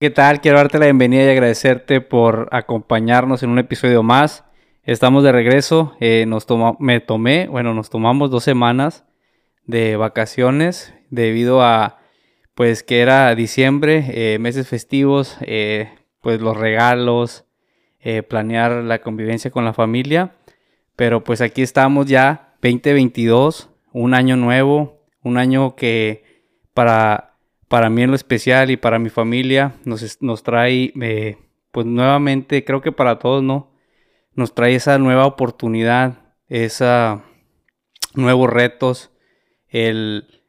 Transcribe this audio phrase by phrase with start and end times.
[0.00, 0.40] ¿Qué tal?
[0.40, 4.44] Quiero darte la bienvenida y agradecerte por acompañarnos en un episodio más.
[4.82, 5.96] Estamos de regreso.
[6.00, 6.46] Eh, nos
[6.80, 9.04] me tomé, bueno, nos tomamos dos semanas
[9.66, 12.00] de vacaciones debido a,
[12.56, 17.44] pues, que era diciembre, eh, meses festivos, eh, pues los regalos,
[18.28, 20.34] planear la convivencia con la familia.
[20.96, 26.24] Pero pues aquí estamos ya, 2022, un año nuevo, un año que
[26.74, 27.33] para
[27.74, 31.38] para mí en lo especial y para mi familia nos, nos trae, eh,
[31.72, 33.72] pues nuevamente, creo que para todos, ¿no?
[34.32, 37.24] Nos trae esa nueva oportunidad, esa
[38.14, 39.10] nuevos retos,
[39.66, 40.44] el,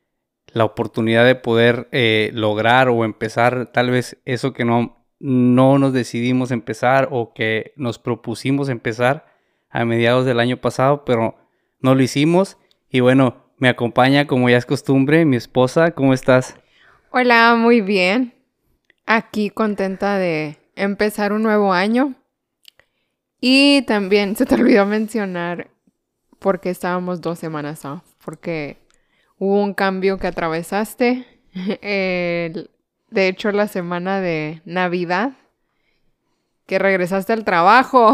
[0.54, 5.94] la oportunidad de poder eh, lograr o empezar tal vez eso que no, no nos
[5.94, 9.26] decidimos empezar o que nos propusimos empezar
[9.72, 11.34] a mediados del año pasado, pero
[11.80, 12.60] no lo hicimos.
[12.88, 15.90] Y bueno, me acompaña como ya es costumbre mi esposa.
[15.90, 16.60] ¿Cómo estás?
[17.18, 18.34] Hola, muy bien.
[19.06, 22.14] Aquí contenta de empezar un nuevo año.
[23.40, 25.70] Y también se te olvidó mencionar
[26.40, 28.80] porque estábamos dos semanas off, porque
[29.38, 31.26] hubo un cambio que atravesaste.
[31.54, 32.68] de
[33.16, 35.38] hecho, la semana de Navidad,
[36.66, 38.14] que regresaste al trabajo.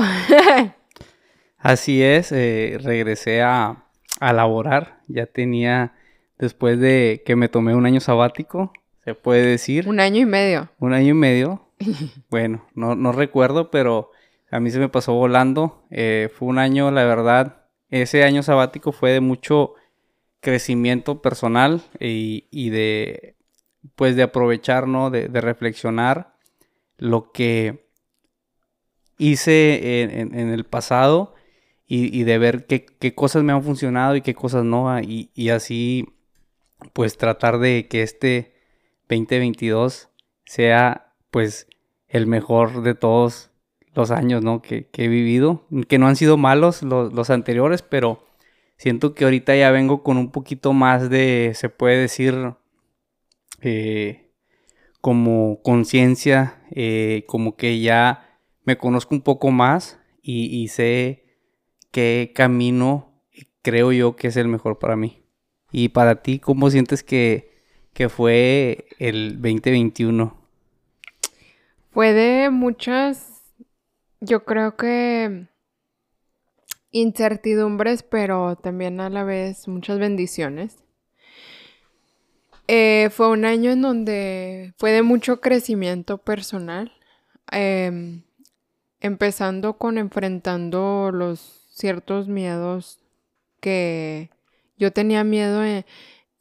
[1.57, 3.83] Así es, eh, regresé a,
[4.19, 5.01] a laborar.
[5.07, 5.95] Ya tenía,
[6.37, 8.71] después de que me tomé un año sabático,
[9.11, 9.89] se puede decir.
[9.89, 10.69] Un año y medio.
[10.79, 11.67] Un año y medio.
[12.29, 14.11] bueno, no, no recuerdo, pero
[14.49, 15.83] a mí se me pasó volando.
[15.89, 19.73] Eh, fue un año, la verdad, ese año sabático fue de mucho
[20.39, 23.35] crecimiento personal y, de,
[23.95, 25.09] pues, de aprovechar, ¿no?
[25.09, 26.33] De, reflexionar
[26.97, 27.89] lo que
[29.17, 31.35] hice en, el pasado
[31.85, 34.99] y, de ver qué, qué, cosas me han funcionado y qué cosas no.
[35.01, 36.07] Y, y así,
[36.93, 38.60] pues, tratar de que este
[39.19, 40.09] 2022
[40.45, 41.67] sea pues
[42.07, 43.51] el mejor de todos
[43.93, 44.61] los años, ¿no?
[44.61, 48.25] Que, he vivido, que no han sido malos los, anteriores, pero
[48.77, 52.53] siento que ahorita ya vengo con un poquito más de, se puede decir,
[53.61, 54.31] eh,
[55.01, 61.23] como conciencia, eh, como que ya me conozco un poco más y, y sé
[61.91, 63.11] qué camino
[63.61, 65.23] creo yo que es el mejor para mí.
[65.71, 67.50] Y para ti, ¿cómo sientes que
[67.93, 70.35] que fue el 2021?
[71.91, 73.41] Fue de muchas,
[74.19, 75.47] yo creo que
[76.91, 80.77] incertidumbres, pero también a la vez muchas bendiciones.
[82.67, 86.93] Eh, fue un año en donde fue de mucho crecimiento personal,
[87.51, 88.23] em,
[89.01, 91.39] empezando con enfrentando los
[91.73, 92.99] ciertos miedos
[93.59, 94.29] que
[94.77, 95.85] yo tenía miedo en,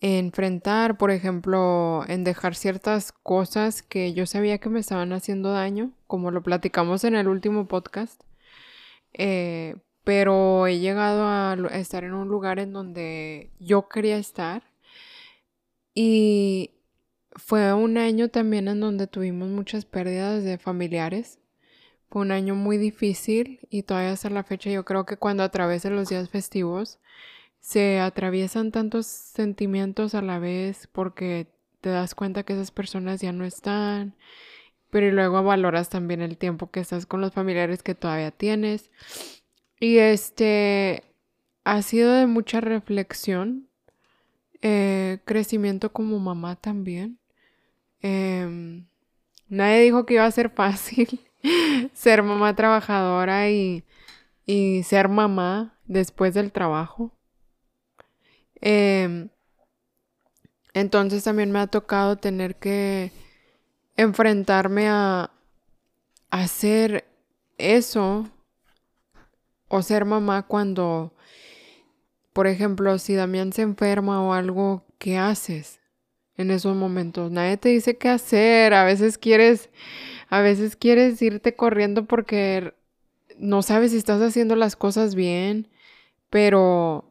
[0.00, 5.92] enfrentar, por ejemplo, en dejar ciertas cosas que yo sabía que me estaban haciendo daño,
[6.06, 8.22] como lo platicamos en el último podcast.
[9.12, 14.62] Eh, pero he llegado a estar en un lugar en donde yo quería estar.
[15.94, 16.72] Y
[17.32, 21.38] fue un año también en donde tuvimos muchas pérdidas de familiares.
[22.08, 25.94] Fue un año muy difícil y todavía hasta la fecha yo creo que cuando atraviesen
[25.94, 26.98] los días festivos
[27.60, 31.46] se atraviesan tantos sentimientos a la vez porque
[31.80, 34.14] te das cuenta que esas personas ya no están,
[34.90, 38.90] pero luego valoras también el tiempo que estás con los familiares que todavía tienes.
[39.78, 41.04] Y este
[41.64, 43.68] ha sido de mucha reflexión,
[44.62, 47.18] eh, crecimiento como mamá también.
[48.02, 48.86] Em,
[49.48, 51.20] nadie dijo que iba a ser fácil
[51.92, 53.84] ser mamá trabajadora y,
[54.46, 57.12] y ser mamá después del trabajo.
[58.60, 59.28] Em,
[60.74, 63.12] entonces también me ha tocado tener que
[63.96, 65.30] enfrentarme a,
[66.30, 67.04] hacer
[67.58, 68.30] eso
[69.68, 71.12] o ser mamá cuando,
[72.32, 75.80] por ejemplo, si Damián se enferma o algo, ¿qué haces
[76.36, 77.30] en esos momentos?
[77.30, 79.70] Nadie te dice qué hacer, a veces quieres,
[80.28, 82.74] a veces quieres irte corriendo porque
[83.36, 85.68] no sabes si estás haciendo las cosas bien,
[86.30, 87.09] pero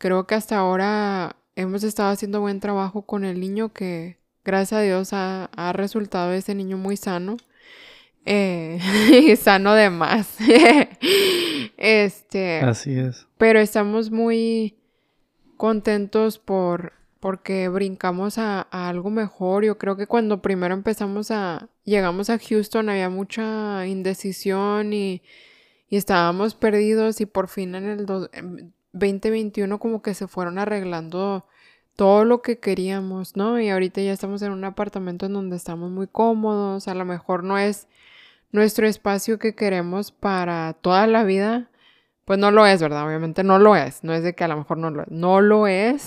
[0.00, 4.82] creo que hasta ahora hemos estado haciendo buen trabajo con el niño que gracias a
[4.82, 7.36] Dios ha, resultado ese niño muy sano.
[8.24, 8.80] Eh,
[9.12, 10.36] y sano de más.
[11.76, 12.60] este.
[12.60, 13.26] Así es.
[13.36, 14.78] Pero estamos muy
[15.58, 19.66] contentos por porque brincamos a, algo mejor.
[19.66, 25.22] Yo creo que cuando primero empezamos a, llegamos a Houston había mucha indecisión y,
[25.90, 28.06] y estábamos perdidos y por fin en el,
[28.92, 31.44] 2021 como que se fueron arreglando
[31.96, 33.60] todo lo que queríamos, ¿no?
[33.60, 37.44] Y ahorita ya estamos en un apartamento en donde estamos muy cómodos, a lo mejor
[37.44, 37.88] no es
[38.52, 41.70] nuestro espacio que queremos para toda la vida,
[42.24, 43.06] pues no lo es, ¿verdad?
[43.06, 45.40] Obviamente no lo es, no es de que a lo mejor no lo es, no
[45.40, 46.06] lo es,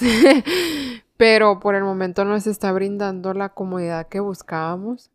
[1.18, 5.12] pero por el momento nos está brindando la comodidad que buscábamos.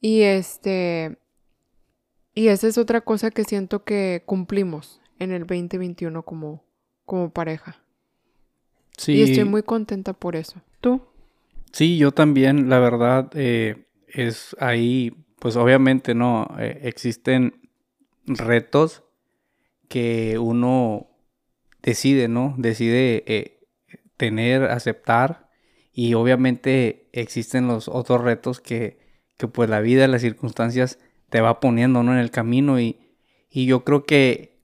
[0.00, 1.18] Y este,
[2.34, 6.64] y esa es otra cosa que siento que cumplimos en el 2021 como,
[7.10, 7.82] como pareja.
[8.96, 9.14] Sí.
[9.14, 10.62] Y estoy muy contenta por eso.
[10.80, 11.02] ¿Tú?
[11.72, 16.54] Sí, yo también, la verdad, eh, es ahí, pues obviamente, ¿no?
[16.60, 17.68] Eh, existen
[18.26, 19.02] retos
[19.88, 21.08] que uno
[21.82, 22.54] decide, ¿no?
[22.58, 23.58] Decide eh,
[24.16, 25.50] tener, aceptar
[25.92, 29.00] y obviamente existen los otros retos que,
[29.36, 32.12] que pues la vida, las circunstancias te va poniendo, ¿no?
[32.12, 33.00] En el camino y,
[33.50, 34.60] y yo creo que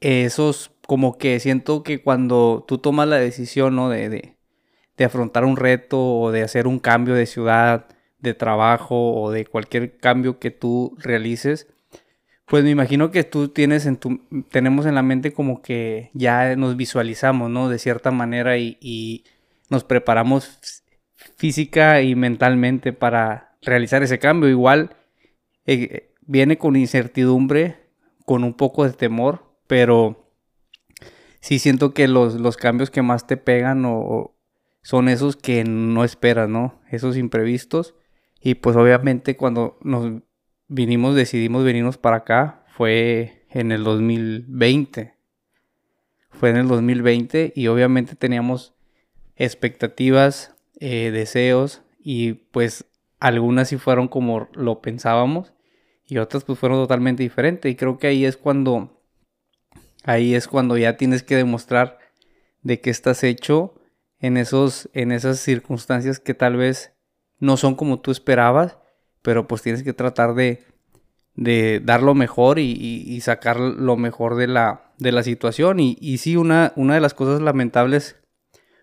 [0.00, 3.90] esos como que siento que cuando tú tomas la decisión, ¿no?
[3.90, 7.88] De, de, afrontar un reto o de hacer un cambio de ciudad,
[8.20, 11.68] de trabajo o de cualquier cambio que tú realices,
[12.46, 16.56] pues me imagino que tú tienes en tu, tenemos en la mente como que ya
[16.56, 17.68] nos visualizamos, ¿no?
[17.68, 19.24] De cierta manera y, y
[19.68, 20.82] nos preparamos
[21.36, 24.48] física y mentalmente para realizar ese cambio.
[24.48, 24.96] Igual
[25.66, 27.76] eh, viene con incertidumbre,
[28.24, 30.27] con un poco de temor, pero
[31.48, 34.36] sí siento que los, cambios que más te pegan o,
[34.82, 36.78] son esos que no esperas, ¿no?
[36.90, 37.94] Esos imprevistos.
[38.38, 40.20] Y pues obviamente cuando nos
[40.66, 45.14] vinimos, decidimos venirnos para acá, fue en el 2020.
[46.28, 48.74] Fue en el 2020 y obviamente teníamos
[49.34, 52.84] expectativas, eh, deseos y pues
[53.20, 55.54] algunas sí fueron como lo pensábamos
[56.04, 58.97] y otras pues fueron totalmente diferentes y creo que ahí es cuando
[60.04, 61.98] Ahí es cuando ya tienes que demostrar
[62.62, 63.74] de qué estás hecho
[64.20, 66.92] en, esos, en esas circunstancias que tal vez
[67.38, 68.78] no son como tú esperabas,
[69.22, 70.64] pero pues tienes que tratar de,
[71.34, 75.80] de dar lo mejor y, sacar lo mejor de la, de la situación.
[75.80, 78.16] Y, y sí, una, una de las cosas lamentables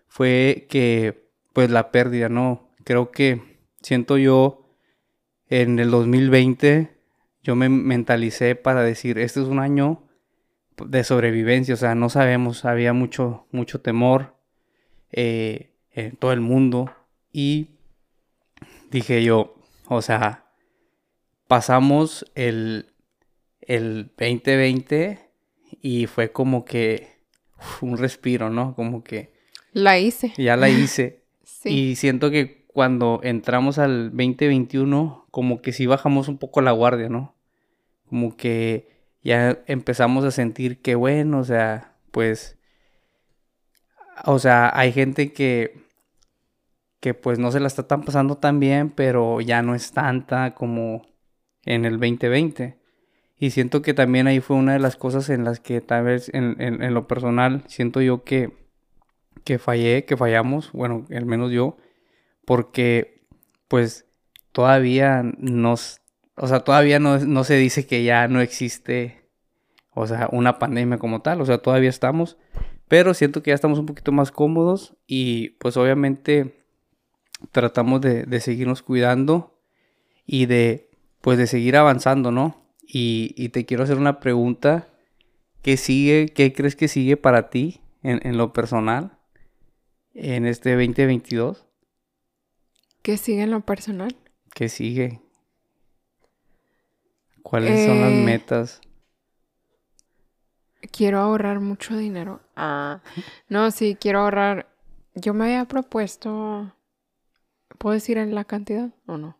[0.08, 2.70] fue que, pues la pérdida, ¿no?
[2.84, 3.42] Creo que
[3.82, 4.66] siento yo
[5.48, 6.96] en el 2020,
[7.42, 10.05] yo me mentalicé para decir, este es un año
[10.84, 14.36] de sobrevivencia, o sea, no sabemos, había mucho, mucho temor
[15.10, 16.92] eh, en todo el mundo
[17.32, 17.68] y
[18.90, 19.54] dije yo,
[19.88, 20.46] o sea,
[21.48, 22.92] pasamos el,
[23.60, 25.30] el 2020
[25.80, 27.16] y fue como que
[27.80, 28.74] un respiro, ¿no?
[28.74, 29.32] Como que...
[29.72, 30.32] La hice.
[30.36, 31.22] Ya la hice.
[31.64, 37.08] Y siento que cuando entramos al 2021, como que sí bajamos un poco la guardia,
[37.08, 37.34] ¿no?
[38.08, 38.95] Como que
[39.26, 42.58] ya empezamos a sentir que bueno, o sea, pues,
[44.24, 45.84] o sea, hay gente que,
[47.00, 50.54] que pues no se la está tan pasando tan bien, pero ya no es tanta
[50.54, 51.02] como
[51.64, 52.78] en el 2020.
[53.38, 56.30] Y siento que también ahí fue una de las cosas en las que tal vez
[56.32, 58.52] en, en, lo personal siento yo que,
[59.42, 61.76] que fallé, que fallamos, bueno, al menos yo,
[62.44, 63.26] porque
[63.66, 64.06] pues
[64.52, 66.00] todavía nos
[66.36, 69.22] o sea, todavía no, se dice que ya no existe,
[69.94, 72.36] o sea, una pandemia como tal, o sea, todavía estamos,
[72.88, 76.64] pero siento que ya estamos un poquito más cómodos y pues obviamente
[77.52, 79.58] tratamos de, seguirnos cuidando
[80.26, 80.90] y de,
[81.22, 82.62] pues de seguir avanzando, ¿no?
[82.82, 84.88] Y, te quiero hacer una pregunta,
[85.62, 89.18] ¿qué sigue, qué crees que sigue para ti en, en lo personal
[90.14, 91.66] en este 2022?
[93.02, 94.14] ¿Qué sigue en lo personal?
[94.54, 95.20] ¿Qué sigue?
[97.48, 98.80] ¿Cuáles son las eh, metas?
[100.90, 102.40] Quiero ahorrar mucho dinero.
[102.56, 103.02] Ah,
[103.48, 104.66] no, sí, quiero ahorrar.
[105.14, 106.74] Yo me había propuesto.
[107.78, 109.38] ¿Puedo decir en la cantidad o no?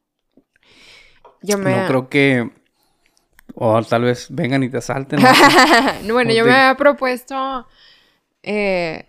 [1.43, 1.77] Yo me...
[1.77, 2.49] No creo que.
[3.55, 5.19] O tal vez vengan y te asalten.
[6.09, 7.67] bueno, yo me había propuesto.
[8.45, 9.05] Eh,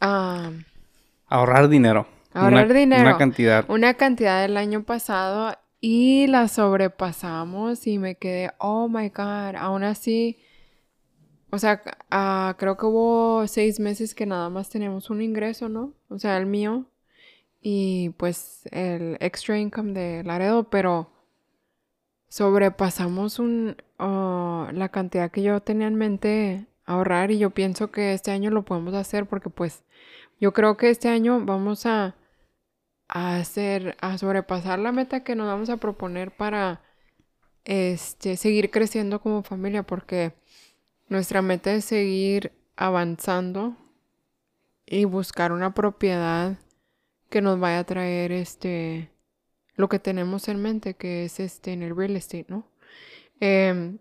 [0.00, 0.50] ah,
[1.28, 2.08] ahorrar dinero.
[2.34, 3.02] Ahorrar dinero.
[3.02, 3.64] Una cantidad.
[3.68, 9.84] Una cantidad del año pasado y la sobrepasamos y me quedé, oh my god, aún
[9.84, 10.38] así,
[11.50, 15.94] o sea, ah, creo que hubo seis meses que nada más teníamos un ingreso, ¿no?
[16.08, 16.86] O sea, el mío
[17.60, 21.10] y pues el extra income de Laredo, pero
[22.28, 28.12] sobrepasamos un, oh, la cantidad que yo tenía en mente ahorrar y yo pienso que
[28.12, 29.82] este año lo podemos hacer porque pues
[30.40, 32.14] yo creo que este año vamos a
[33.08, 36.82] a hacer, a sobrepasar la meta que nos vamos a proponer para
[37.64, 40.34] este, seguir creciendo como familia, porque
[41.08, 43.76] nuestra meta es seguir avanzando
[44.86, 46.58] y buscar una propiedad
[47.30, 49.10] que nos vaya a traer este
[49.74, 52.66] lo que tenemos en mente, que es este en el real estate, ¿no?
[53.40, 53.98] Em,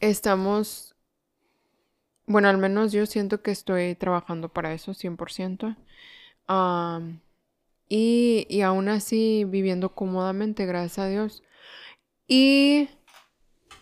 [0.00, 0.94] estamos,
[2.26, 5.76] bueno, al menos yo siento que estoy trabajando para eso 100%.
[7.94, 11.42] Y, aún así viviendo cómodamente, gracias a Dios.
[12.26, 12.88] Y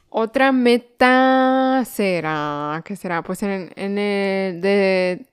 [0.08, 3.22] otra meta será, ¿qué será?
[3.22, 5.26] Pues en, el de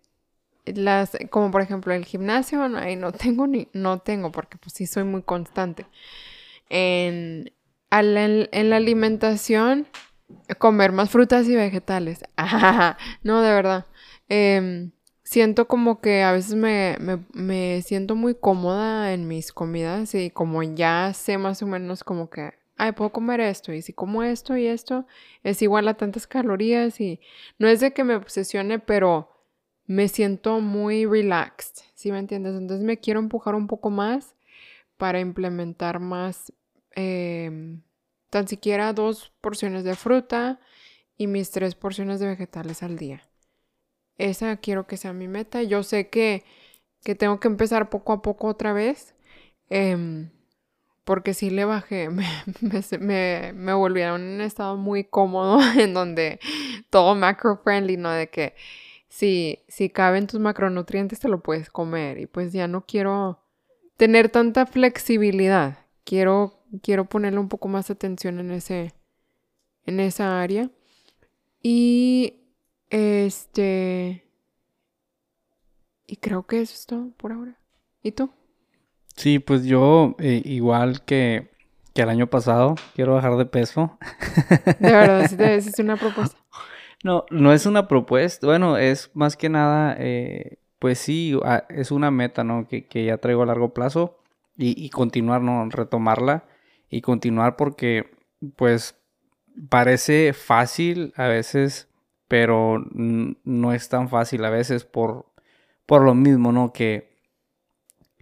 [0.65, 4.85] las, como por ejemplo el gimnasio, ahí no tengo ni, no tengo, porque pues sí
[4.85, 5.87] soy muy constante.
[6.69, 7.51] En,
[7.89, 9.87] en la alimentación,
[10.59, 12.23] comer más frutas y vegetales.
[13.23, 13.87] no, de verdad.
[14.29, 14.91] Em,
[15.27, 20.29] siento como que a veces me, me, me, siento muy cómoda en mis comidas y
[20.29, 24.23] como ya sé más o menos como que, ay, puedo comer esto y si como
[24.23, 25.05] esto y esto
[25.43, 27.19] es igual a tantas calorías y
[27.59, 29.29] no es de que me obsesione, pero
[29.85, 32.55] me siento muy relaxed, ¿sí me entiendes?
[32.55, 34.33] Entonces me quiero empujar un poco más
[34.95, 36.53] para implementar más,
[36.95, 37.81] em,
[38.29, 40.61] tan siquiera dos porciones de fruta
[41.17, 43.26] y mis tres porciones de vegetales al día.
[44.17, 45.63] Esa quiero que sea mi meta.
[45.63, 46.43] Yo sé que,
[47.03, 49.15] que tengo que empezar poco a poco otra vez.
[49.69, 50.29] Em,
[51.03, 52.27] porque si le bajé, me,
[52.99, 56.39] me, me, volví a un estado muy cómodo en donde
[56.89, 58.11] todo macro friendly, ¿no?
[58.11, 58.55] De que
[59.07, 63.39] si, si caben tus macronutrientes te lo puedes comer y pues ya no quiero
[63.97, 65.79] tener tanta flexibilidad.
[66.03, 68.93] Quiero, quiero ponerle un poco más atención en ese,
[69.85, 70.69] en esa área.
[71.61, 72.35] Y
[72.89, 74.23] este,
[76.05, 77.57] y creo que eso es todo por ahora.
[78.01, 78.31] ¿Y tú?
[79.15, 81.49] Sí, pues yo eh, igual que,
[81.93, 83.97] que el año pasado quiero bajar de peso.
[84.79, 86.37] De verdad, si te es una propuesta.
[87.03, 88.47] No, no es una propuesta.
[88.47, 91.37] Bueno, es más que nada, eh, pues sí,
[91.69, 92.67] es una meta, ¿no?
[92.67, 94.19] Que, ya traigo a largo plazo
[94.55, 95.69] y, continuar, ¿no?
[95.69, 96.45] Retomarla
[96.89, 98.11] y continuar porque,
[98.55, 98.95] pues,
[99.69, 101.87] parece fácil a veces,
[102.27, 105.25] pero no es tan fácil a veces por,
[105.85, 106.73] por lo mismo, ¿no?
[106.73, 107.17] Que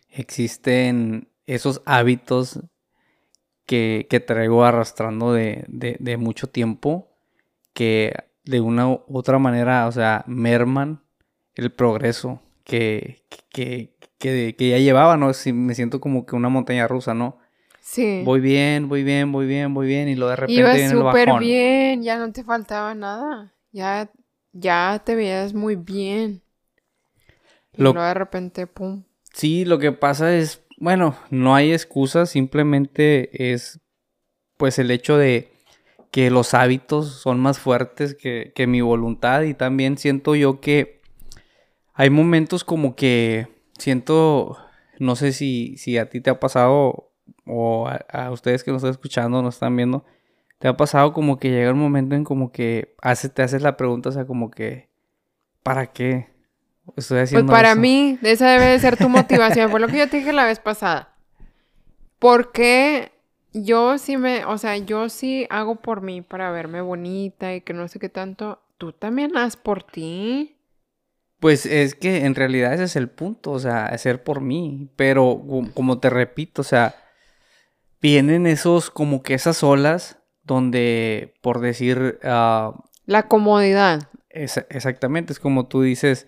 [0.10, 2.60] existen esos hábitos
[3.66, 7.10] que, que traigo arrastrando de, de, de mucho tiempo
[7.74, 11.02] que de una u otra manera, o sea, merman
[11.56, 15.34] el progreso que, que, que, que ya llevaba, ¿no?
[15.34, 17.40] Si me siento como que una montaña rusa, ¿no?
[17.82, 18.22] Sí.
[18.24, 21.40] Voy bien, voy bien, voy bien, voy bien, y lo de repente Iba viene súper
[21.40, 23.55] bien, ya no te faltaba nada.
[23.76, 24.10] Ya,
[24.54, 26.42] ya te veías muy bien.
[27.74, 27.92] Y lo...
[27.92, 29.04] luego de repente, pum.
[29.34, 33.82] Sí, lo que pasa es, bueno, no hay excusa, simplemente es
[34.56, 35.52] pues el hecho de
[36.10, 41.02] que los hábitos son más fuertes que, mi voluntad y también siento yo que
[41.94, 44.58] hay momentos como que siento,
[45.00, 47.12] no sé si, si a ti te ha pasado
[47.46, 50.06] o a, ustedes que nos están escuchando, nos están viendo,
[50.66, 53.78] te ha pasado como que llega un momento en como que hace, te haces la
[53.78, 54.90] pregunta, o sea, como que,
[55.62, 56.28] ¿para qué?
[56.96, 60.10] Estoy haciendo pues para mí, esa debe de ser tu motivación, fue lo que yo
[60.10, 61.14] te dije la vez pasada.
[62.18, 63.12] ¿Por qué
[63.54, 67.74] yo sí me, o sea, yo sí hago por mí para verme bonita y que
[67.74, 68.60] no sé qué tanto.
[68.80, 70.58] Tú también haz por ti.
[71.40, 74.90] Pues es que en realidad ese es el punto, o sea, hacer por mí.
[74.96, 75.44] Pero
[75.76, 76.96] como te repito, o sea,
[78.02, 82.20] vienen esos, como que esas olas donde, por decir...
[82.24, 82.74] Ah,
[83.06, 84.10] La comodidad.
[84.30, 86.28] exactamente, es como tú dices,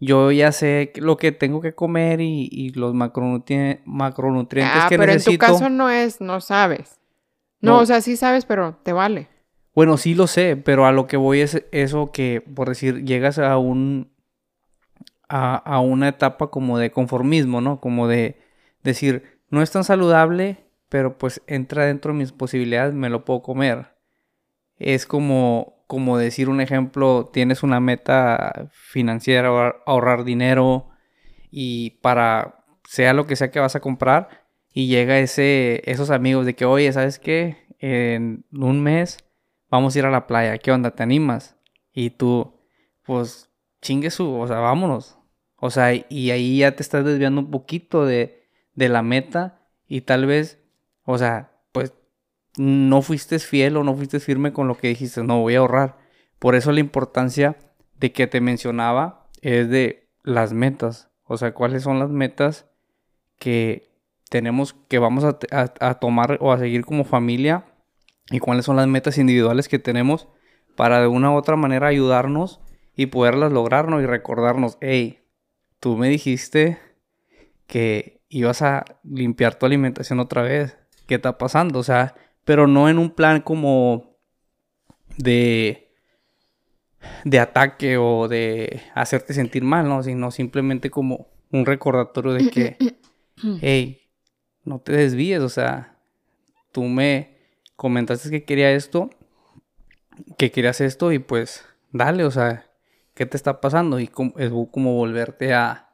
[0.00, 5.22] yo ya sé lo que tengo que comer y, los macronutrientes, macronutrientes ah, pero en
[5.22, 6.98] tu caso no es, no sabes.
[7.60, 9.28] No, o sea, sí sabes, pero te vale.
[9.74, 13.38] Bueno, sí lo sé, pero a lo que voy es eso que, por decir, llegas
[13.38, 14.10] a un...
[15.32, 17.80] A, a una etapa como de conformismo, ¿no?
[17.80, 18.40] Como de
[18.82, 23.42] decir, no es tan saludable, pero pues entra dentro de mis posibilidades, me lo puedo
[23.42, 23.96] comer.
[24.78, 29.48] Es como como decir un ejemplo, tienes una meta financiera,
[29.86, 30.88] ahorrar dinero
[31.50, 34.28] y para sea lo que sea que vas a comprar
[34.72, 37.66] y llega ese, esos amigos de que, oye, ¿sabes qué?
[37.80, 39.18] En un mes
[39.68, 40.92] vamos a ir a la playa, ¿qué onda?
[40.92, 41.56] ¿Te animas?
[41.92, 42.54] Y tú,
[43.04, 43.50] pues,
[43.82, 45.18] chingue su, o sea, vámonos.
[45.56, 50.02] O sea, y ahí ya te estás desviando un poquito de, de la meta y
[50.02, 50.59] tal vez,
[51.04, 51.92] o sea, pues
[52.56, 55.98] no fuiste fiel o no fuiste firme con lo que dijiste, no voy a ahorrar.
[56.38, 57.56] Por eso la importancia
[57.94, 61.10] de que te mencionaba es de las metas.
[61.24, 62.66] O sea, cuáles son las metas
[63.38, 63.90] que
[64.28, 67.66] tenemos, que vamos a, tomar o a seguir como familia
[68.30, 70.28] y cuáles son las metas individuales que tenemos
[70.76, 72.60] para de una u otra manera ayudarnos
[72.94, 74.00] y poderlas lograr, ¿no?
[74.00, 75.20] Y recordarnos, hey,
[75.80, 76.78] tú me dijiste
[77.66, 80.78] que ibas a limpiar tu alimentación otra vez.
[81.10, 81.80] ¿Qué está pasando?
[81.80, 82.14] O sea,
[82.44, 84.16] pero no en un plan como
[85.16, 85.92] de
[87.24, 90.04] de ataque o de hacerte sentir mal, ¿no?
[90.04, 92.76] Sino simplemente como un recordatorio de que,
[93.60, 94.02] hey,
[94.62, 95.98] no te desvíes, o sea,
[96.70, 97.38] tú me
[97.74, 99.10] comentaste que quería esto,
[100.38, 102.70] que querías esto y pues dale, o sea,
[103.14, 103.98] ¿qué te está pasando?
[103.98, 105.90] Y es como volverte a,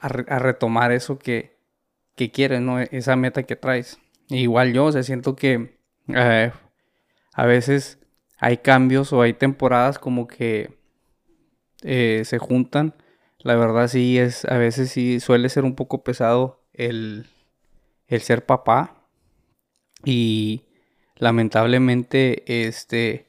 [0.00, 1.56] a, retomar eso que,
[2.16, 2.80] que quieres, ¿no?
[2.80, 4.00] Esa meta que traes.
[4.28, 6.52] Igual yo, o sea, siento que eh,
[7.32, 7.98] a veces
[8.38, 10.78] hay cambios o hay temporadas como que
[11.82, 12.94] eh, se juntan.
[13.38, 17.26] La verdad sí es, a veces sí suele ser un poco pesado el,
[18.06, 19.06] el ser papá.
[20.04, 20.64] Y
[21.16, 23.26] lamentablemente, este,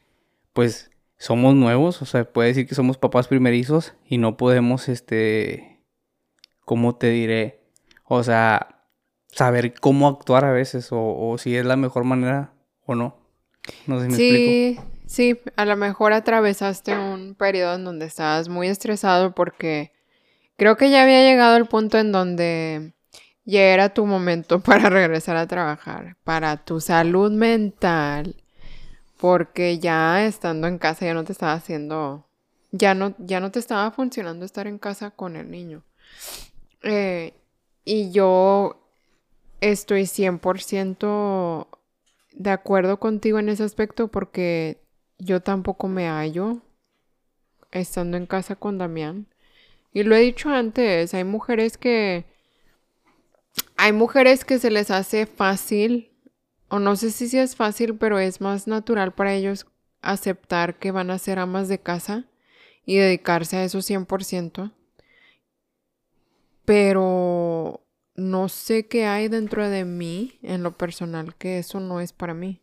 [0.54, 5.82] pues somos nuevos, o sea, puede decir que somos papás primerizos y no podemos, este,
[6.66, 7.62] ¿cómo te diré?
[8.06, 8.79] O sea,
[9.32, 12.54] saber cómo actuar a veces o, o si es la mejor manera
[12.86, 13.18] o no.
[13.88, 18.48] No sé si me sí, Sí, a lo mejor atravesaste un periodo en donde estabas
[18.48, 19.92] muy estresado porque
[20.56, 22.94] creo que ya había llegado el punto en donde
[23.44, 28.36] ya era tu momento para regresar a trabajar, para tu salud mental,
[29.18, 32.30] porque ya estando en casa ya no te estaba haciendo,
[32.72, 35.84] ya no, ya no te estaba funcionando estar en casa con el niño.
[36.84, 37.34] Eh,
[37.84, 38.89] y yo
[39.62, 41.68] estoy 100%
[42.34, 44.82] de acuerdo contigo en ese aspecto porque
[45.18, 46.62] yo tampoco me hallo
[47.72, 49.28] estando en casa con Damián.
[49.92, 52.26] Y lo he dicho antes, hay mujeres que...
[53.76, 56.12] Hay mujeres que se les hace fácil,
[56.68, 59.66] o no sé si es fácil, pero es más natural para ellos
[60.02, 62.26] aceptar que van a ser amas de casa
[62.86, 64.74] y dedicarse a eso 100%.
[66.66, 67.82] Pero
[68.20, 72.34] no sé qué hay dentro de mí, en lo personal, que eso no es para
[72.34, 72.62] mí.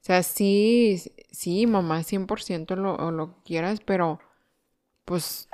[0.00, 4.20] O sea, sí, sí, mamá 100% lo, lo quieras, pero
[5.04, 5.48] pues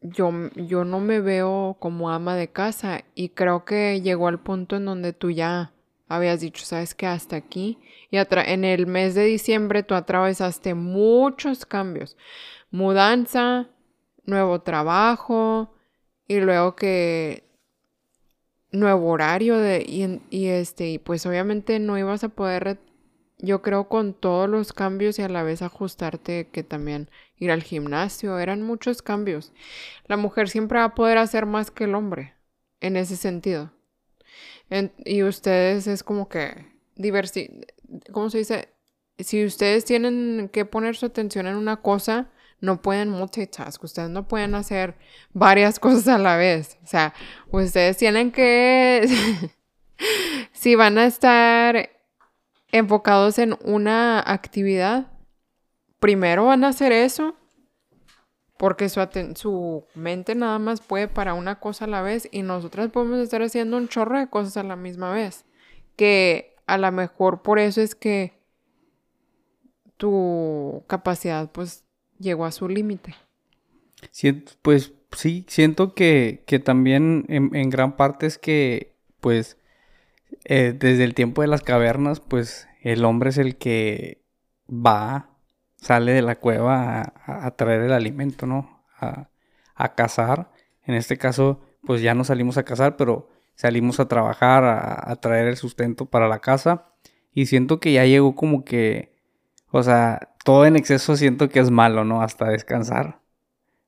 [0.00, 4.76] yo, yo no me veo como ama de casa y creo que llegó al punto
[4.76, 5.72] en donde tú ya
[6.08, 7.78] habías dicho, sabes que hasta aquí.
[8.10, 12.16] Y en el mes de diciembre tú atravesaste muchos cambios,
[12.70, 13.68] mudanza,
[14.24, 15.74] nuevo trabajo
[16.28, 17.45] y luego que
[18.78, 19.84] nuevo horario de
[20.30, 22.78] y, este y pues obviamente no ibas a poder
[23.38, 27.62] yo creo con todos los cambios y a la vez ajustarte que también ir al
[27.62, 29.52] gimnasio, eran muchos cambios.
[30.06, 32.34] La mujer siempre va a poder hacer más que el hombre
[32.80, 33.72] en ese sentido.
[35.04, 37.66] y ustedes es como que diversi
[38.12, 38.68] ¿cómo se dice?
[39.18, 44.26] Si ustedes tienen que poner su atención en una cosa, no pueden multitask, ustedes no
[44.26, 44.96] pueden hacer
[45.32, 46.78] varias cosas a la vez.
[46.84, 47.14] O sea,
[47.50, 49.08] ustedes tienen que,
[50.52, 51.90] si van a estar
[52.72, 55.12] enfocados en una actividad,
[56.00, 57.34] primero van a hacer eso
[58.56, 62.90] porque su, su, mente nada más puede para una cosa a la vez y nosotras
[62.90, 65.44] podemos estar haciendo un chorro de cosas a la misma vez.
[65.94, 68.36] Que a lo mejor por eso es que
[69.96, 71.85] tu capacidad pues
[72.18, 73.14] llegó a su límite.
[74.62, 79.56] pues sí, siento que, que también en, en, gran parte es que pues
[80.44, 84.22] eh, desde el tiempo de las cavernas, pues el hombre es el que
[84.68, 85.30] va,
[85.76, 88.84] sale de la cueva a, traer el alimento, ¿no?
[88.98, 89.28] A,
[89.74, 90.50] a, cazar.
[90.84, 95.16] En este caso, pues ya no salimos a cazar, pero salimos a trabajar, a, a
[95.16, 96.92] traer el sustento para la casa.
[97.32, 99.16] Y siento que ya llegó como que,
[99.70, 102.22] o sea, todo en exceso siento que es malo, ¿no?
[102.22, 103.18] Hasta descansar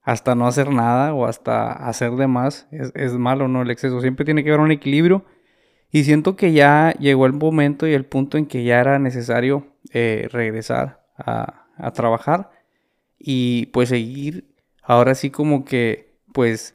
[0.02, 3.62] hasta no hacer nada o hasta hacer de más es, es, malo, ¿no?
[3.62, 4.00] El exceso.
[4.00, 5.24] Siempre tiene que haber un equilibrio
[5.92, 9.66] y siento que ya llegó el momento y el punto en que ya era necesario
[9.92, 12.50] eh, regresar a, trabajar
[13.20, 14.48] y pues seguir
[14.82, 16.74] ahora sí como que pues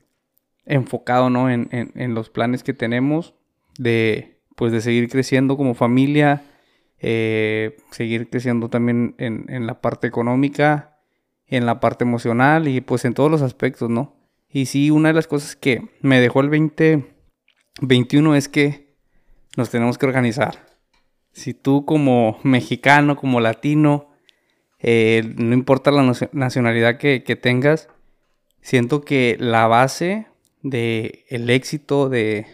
[0.65, 1.49] enfocado ¿no?
[1.49, 3.33] en, los planes que tenemos
[3.77, 6.43] de pues de seguir creciendo como familia,
[7.05, 11.01] eh, seguir creciendo también en, en, la parte económica,
[11.47, 14.15] en la parte emocional y pues en todos los aspectos, ¿no?
[14.49, 18.95] Y sí, una de las cosas que me dejó el 2021 es que
[19.57, 20.65] nos tenemos que organizar.
[21.33, 24.09] Si tú como mexicano, como latino,
[24.79, 27.89] eh, no importa la nacionalidad que, tengas,
[28.61, 30.27] siento que la base
[30.71, 32.47] el éxito de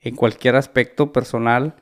[0.00, 1.76] en cualquier aspecto personal,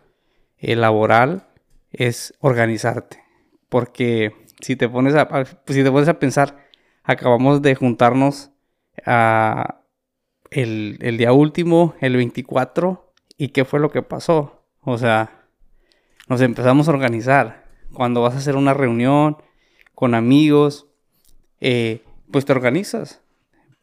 [0.59, 1.48] eh, laboral,
[1.91, 3.23] es organizarte.
[3.69, 5.29] Porque si te pones a,
[5.67, 6.69] si te pones a pensar,
[7.03, 8.51] acabamos de juntarnos
[9.05, 9.83] a
[10.51, 14.65] el, el día último, el 24, y qué fue lo que pasó.
[14.81, 15.47] O sea,
[16.29, 17.65] nos empezamos a organizar.
[17.93, 19.39] Cuando vas a hacer una reunión
[19.95, 20.87] con amigos,
[21.61, 23.23] eh, pues te organizas.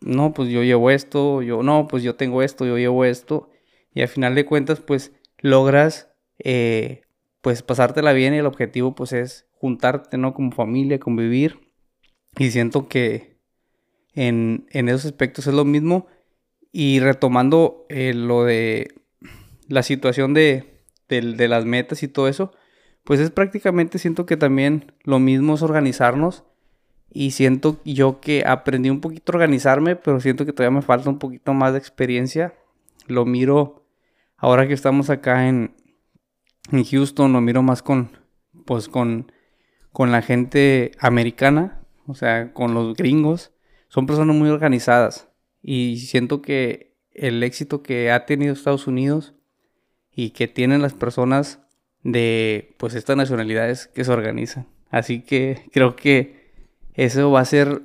[0.02, 3.50] No, pues yo llevo esto, yo no, pues yo tengo esto, yo llevo esto.
[3.94, 7.02] Y al final de cuentas, pues logras, eh,
[7.46, 10.34] pues pasártela bien y el objetivo pues es juntarte, ¿no?
[10.34, 11.60] Como familia, convivir.
[12.40, 13.38] Y siento que
[14.16, 16.08] en, en esos aspectos es lo mismo.
[16.72, 18.96] Y retomando eh, lo de
[19.68, 22.52] la situación de, de, las metas y todo eso,
[23.04, 26.46] pues es prácticamente, siento que también lo mismo es organizarnos.
[27.12, 31.12] Y siento yo que aprendí un poquito a organizarme, pero siento que todavía me falta
[31.12, 32.56] un poquito más de experiencia.
[33.06, 33.86] Lo miro
[34.36, 35.76] ahora que estamos acá en,
[36.72, 38.12] en Houston, lo miro más con,
[38.66, 39.32] pues con,
[39.92, 43.52] con la gente americana, o sea, con los gringos.
[43.88, 45.30] Son personas muy organizadas.
[45.62, 49.34] Y siento que el éxito que ha tenido Estados Unidos
[50.12, 51.60] y que tienen las personas
[52.04, 54.68] de pues estas nacionalidades que se organizan.
[54.90, 56.52] Así que creo que
[56.94, 57.82] eso va a ser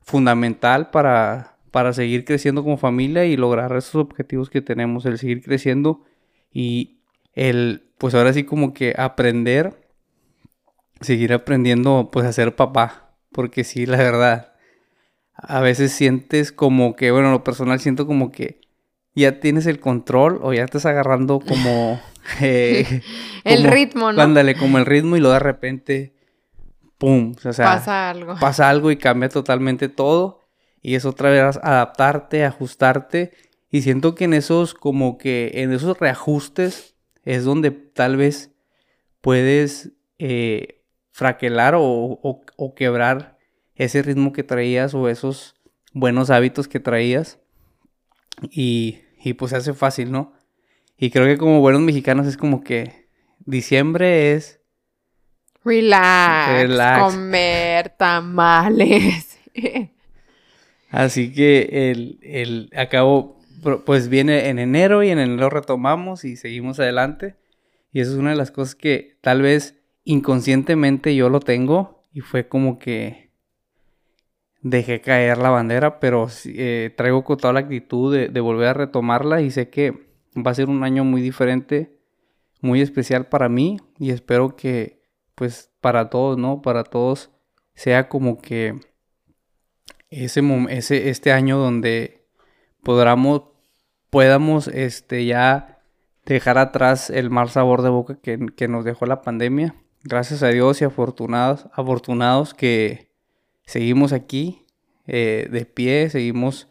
[0.00, 5.42] fundamental para, para seguir creciendo como familia y lograr esos objetivos que tenemos, el seguir
[5.42, 6.04] creciendo
[6.52, 6.95] y
[7.36, 9.74] el pues ahora sí como que aprender,
[11.00, 14.54] seguir aprendiendo pues a ser papá, porque sí, la verdad,
[15.34, 18.60] a veces sientes como que, bueno, lo personal siento como que
[19.14, 22.00] ya tienes el control o ya estás agarrando como...
[22.40, 23.02] Eh,
[23.44, 24.20] el ritmo, ¿no?
[24.20, 26.16] Ándale, como el ritmo y luego de repente,
[26.98, 27.36] ¡pum!
[27.44, 28.34] O sea, pasa algo.
[28.40, 30.48] Pasa algo y cambia totalmente todo.
[30.82, 33.30] Y es otra vez adaptarte, ajustarte.
[33.70, 36.95] Y siento que en esos, como que en esos reajustes
[37.26, 38.50] es donde tal vez
[39.20, 43.36] puedes eh, fraquelar o, o quebrar
[43.74, 45.54] ese ritmo que traías o esos
[45.92, 47.38] buenos hábitos que traías.
[48.50, 50.32] Y, y pues se hace fácil, ¿no?
[50.98, 53.08] Y creo que como buenos mexicanos es como que
[53.44, 54.60] diciembre es...
[55.64, 59.38] Relax, comer tamales.
[60.90, 63.35] Así que el, el acabo,
[63.84, 67.36] pues viene en enero y en enero retomamos y seguimos adelante.
[67.92, 72.20] Y eso es una de las cosas que tal vez inconscientemente yo lo tengo y
[72.20, 73.30] fue como que
[74.62, 79.40] dejé caer la bandera, pero eh, traigo con toda la actitud de, volver a retomarla
[79.40, 79.92] y sé que
[80.36, 81.98] va a ser un año muy diferente,
[82.60, 85.02] muy especial para mí y espero que
[85.34, 86.62] pues para todos, ¿no?
[86.62, 87.30] Para todos
[87.74, 88.74] sea como que
[90.10, 92.26] ese, ese este año donde
[92.82, 93.42] podamos,
[94.16, 95.78] podamos este, ya
[96.24, 99.74] dejar atrás el mal sabor de boca que, que nos dejó la pandemia.
[100.04, 103.10] Gracias a Dios y afortunados, afortunados que
[103.66, 104.64] seguimos aquí
[105.06, 106.66] eh, de pie, seguimos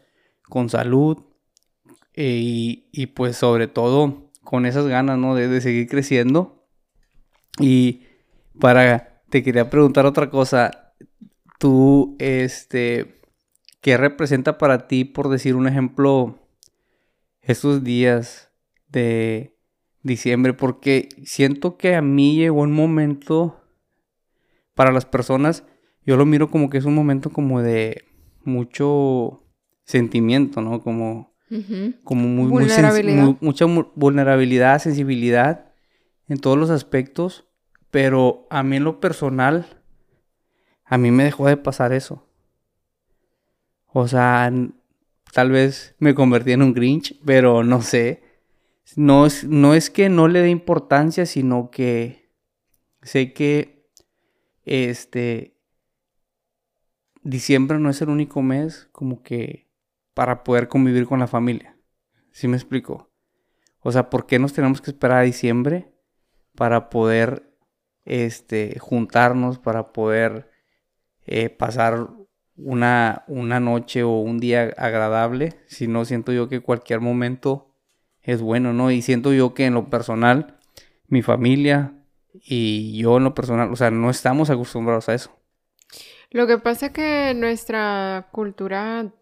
[0.48, 1.18] con salud
[2.14, 5.36] eh, y, pues sobre todo con esas ganas, ¿no?
[5.36, 6.66] De, seguir creciendo.
[7.60, 8.06] Y
[8.58, 10.94] para, te quería preguntar otra cosa,
[11.60, 13.20] tú, este,
[13.82, 16.40] ¿qué representa para ti, por decir un ejemplo,
[17.46, 18.52] estos días
[18.88, 19.56] de
[20.02, 20.52] diciembre?
[20.52, 23.62] Porque siento que a mí llegó un momento
[24.74, 25.64] para las personas
[26.06, 28.04] yo lo miro como que es un momento como de
[28.44, 29.42] mucho
[29.84, 30.80] sentimiento, ¿no?
[30.80, 31.34] Como,
[32.04, 32.46] como muy,
[33.40, 35.72] mucha vulnerabilidad, sensibilidad
[36.28, 37.48] en todos los aspectos,
[37.90, 39.82] pero a mí en lo personal,
[40.84, 42.28] a mí me dejó de pasar eso.
[43.86, 44.52] O sea,
[45.32, 48.22] tal vez me convertí en un Grinch, pero no sé.
[48.94, 52.30] No es, no es que no le dé importancia, sino que
[53.02, 53.90] sé que
[54.64, 55.56] este
[57.22, 59.68] diciembre no es el único mes como que
[60.14, 61.76] para poder convivir con la familia.
[62.32, 63.10] ¿Sí me explico?
[63.80, 65.92] O sea, ¿por qué nos tenemos que esperar a diciembre
[66.54, 67.56] para poder
[68.04, 70.50] este, juntarnos, para poder
[71.26, 72.08] eh, pasar
[72.56, 75.54] una, una noche o un día agradable?
[75.66, 77.74] Si no, siento yo que cualquier momento
[78.22, 78.90] es bueno, ¿no?
[78.90, 80.58] Y siento yo que en lo personal,
[81.08, 81.92] mi familia
[82.34, 85.30] y yo en lo personal, o sea, no estamos acostumbrados a eso.
[86.30, 89.12] Lo que pasa es que nuestra cultura,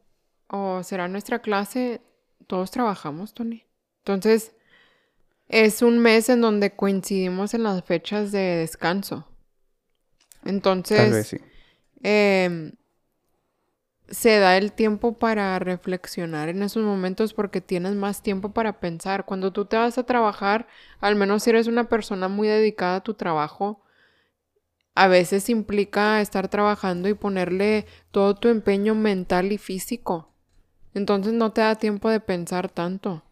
[0.48, 2.00] o será nuestra clase,
[2.46, 3.64] todos trabajamos, Tony.
[3.98, 4.52] Entonces,
[5.48, 9.28] es un mes en donde coincidimos en las fechas de descanso.
[10.44, 11.36] Entonces,
[12.02, 12.72] em,
[14.08, 19.24] se da el tiempo para reflexionar en esos momentos porque tienes más tiempo para pensar.
[19.24, 20.66] Cuando tú te vas a trabajar,
[21.00, 23.82] al menos si eres una persona muy dedicada a tu trabajo,
[24.94, 30.30] a veces implica estar trabajando y ponerle todo tu empeño mental y físico.
[30.94, 33.22] Entonces no te da tiempo de pensar tanto.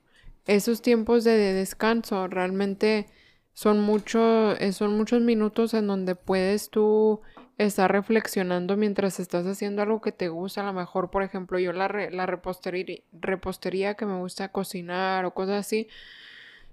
[0.46, 3.06] Esos tiempos de descanso realmente
[3.52, 7.20] son, mucho, eh, son muchos minutos en donde puedes tú
[7.58, 10.62] estar reflexionando mientras estás haciendo algo que te gusta.
[10.62, 15.34] A lo mejor, por ejemplo, yo la, la repostería, repostería que me gusta cocinar o
[15.34, 15.88] cosas así,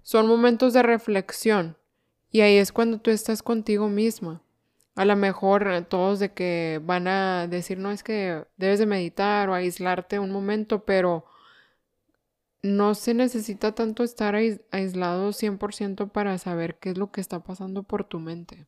[0.01, 1.77] son momentos de reflexión.
[2.31, 4.41] Y ahí es cuando tú estás contigo misma.
[4.95, 8.85] A lo mejor eh, todos de que van a decir, no es que debes de
[8.85, 11.25] meditar o aislarte un momento, pero
[12.61, 17.83] no se necesita tanto estar aislado 100% para saber qué es lo que está pasando
[17.83, 18.67] por tu mente.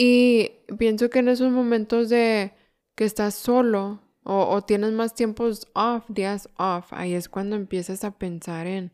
[0.00, 2.52] Y pienso que en esos momentos de
[2.94, 8.16] que estás solo o, tienes más tiempos off, días off, ahí es cuando empiezas a
[8.16, 8.92] pensar en,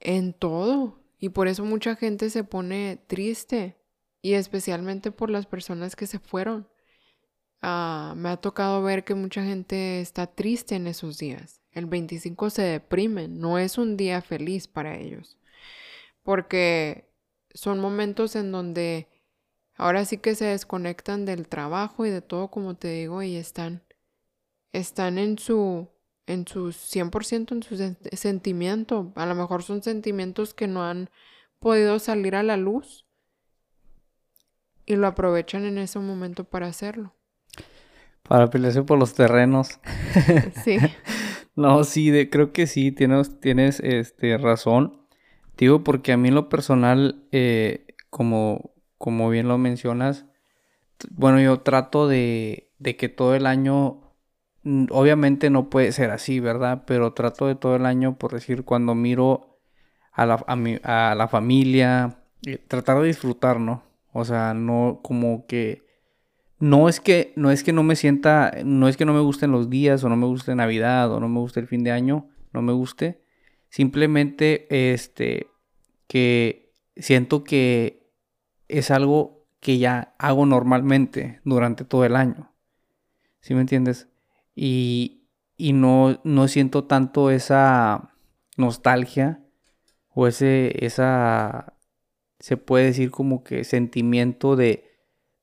[0.00, 1.00] en todo.
[1.20, 3.76] Y por eso mucha gente se pone triste.
[4.20, 6.68] Y especialmente por las personas que se fueron.
[7.62, 11.60] Ah, me ha tocado ver que mucha gente está triste en esos días.
[11.70, 15.38] El 25 se deprimen, no es un día feliz para ellos.
[16.24, 17.12] Porque
[17.52, 19.13] son momentos en donde
[19.76, 23.82] ahora sí que se desconectan del trabajo y de todo, como te digo, y están,
[24.72, 25.88] están en su,
[26.26, 29.12] en su 100% en su sentimiento.
[29.16, 31.10] A lo mejor son sentimientos que no han
[31.58, 33.06] podido salir a la luz
[34.86, 37.14] y lo aprovechan en ese momento para hacerlo.
[38.22, 39.80] Para pelearse por los terrenos.
[40.64, 40.78] Sí.
[41.56, 45.06] No, sí, de, creo que sí, tienes, tienes este, razón.
[45.56, 48.73] Digo, porque a mí en lo personal, eh, como,
[49.04, 50.24] como bien lo mencionas,
[51.10, 54.14] bueno, yo trato de, de que todo el año,
[54.88, 56.84] obviamente no puede ser así, ¿verdad?
[56.86, 59.58] Pero trato de todo el año, por decir, cuando miro
[60.10, 62.22] a la, a mi, a la familia,
[62.66, 63.82] tratar de disfrutar, ¿no?
[64.14, 65.84] O sea, no como que
[66.58, 69.50] no es que no es que no me sienta, no es que no me gusten
[69.50, 72.30] los días o no me guste Navidad o no me guste el fin de año,
[72.54, 73.20] no me guste.
[73.68, 75.48] Simplemente este
[76.06, 78.03] que siento que
[78.68, 82.52] es algo que ya hago normalmente durante todo el año.
[83.40, 84.08] ¿Sí me entiendes?
[84.54, 88.14] Y, y no, no siento tanto esa
[88.56, 89.40] nostalgia
[90.08, 91.74] o ese, esa,
[92.38, 94.90] se puede decir como que sentimiento de,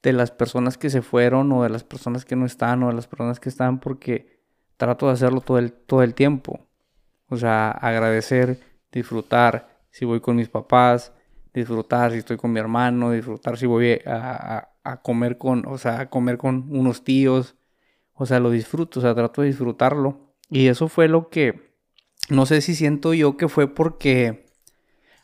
[0.02, 2.94] de las personas que se fueron o de las personas que no están o de
[2.94, 4.40] las personas que están porque
[4.78, 6.68] trato de hacerlo todo el, todo el tiempo.
[7.28, 8.60] O sea, agradecer,
[8.92, 11.14] disfrutar si voy con mis papás,
[11.54, 14.70] disfrutar si estoy con mi hermano, disfrutar si voy a,
[15.04, 17.56] comer con, o sea, a comer con unos tíos.
[18.14, 20.34] O sea, lo disfruto, o sea, trato de disfrutarlo.
[20.50, 21.76] Y eso fue lo que,
[22.30, 24.46] no sé si siento yo que fue porque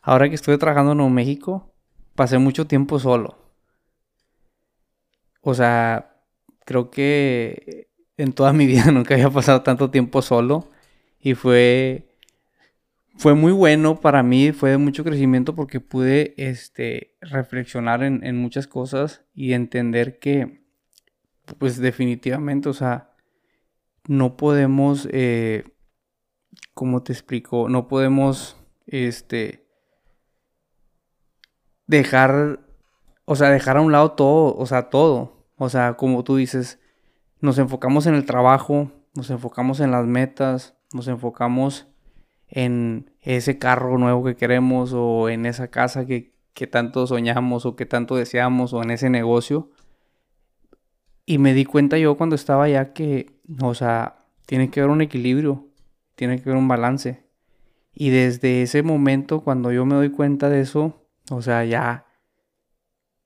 [0.02, 1.74] ahora que estoy trabajando en Nuevo México,
[2.16, 3.38] pasé mucho tiempo solo.
[5.42, 6.18] O sea,
[6.66, 10.70] creo que en toda mi vida nunca había pasado tanto tiempo solo
[11.20, 12.17] y fue
[13.18, 18.68] fue muy bueno para mí, fue de mucho crecimiento porque pude este, reflexionar en, muchas
[18.68, 20.64] cosas y entender que,
[21.58, 23.12] pues definitivamente, o sea,
[24.08, 25.64] no podemos, eh,
[26.74, 29.68] como te explico, no podemos, este,
[31.88, 32.60] dejar,
[33.26, 35.48] o sea, dejar a un lado todo, o sea, todo.
[35.58, 36.80] O sea, como tú dices,
[37.42, 41.88] nos enfocamos en el trabajo, nos enfocamos en las metas, nos enfocamos
[42.50, 46.34] en ese carro nuevo que queremos o en esa casa que,
[46.72, 49.70] tanto soñamos o que tanto deseamos o en ese negocio.
[51.26, 55.02] Y me di cuenta yo cuando estaba allá que, o sea, tiene que haber un
[55.02, 55.68] equilibrio,
[56.16, 57.26] tiene que haber un balance.
[57.94, 62.06] Y desde ese momento, cuando yo me doy cuenta de eso, o sea, ya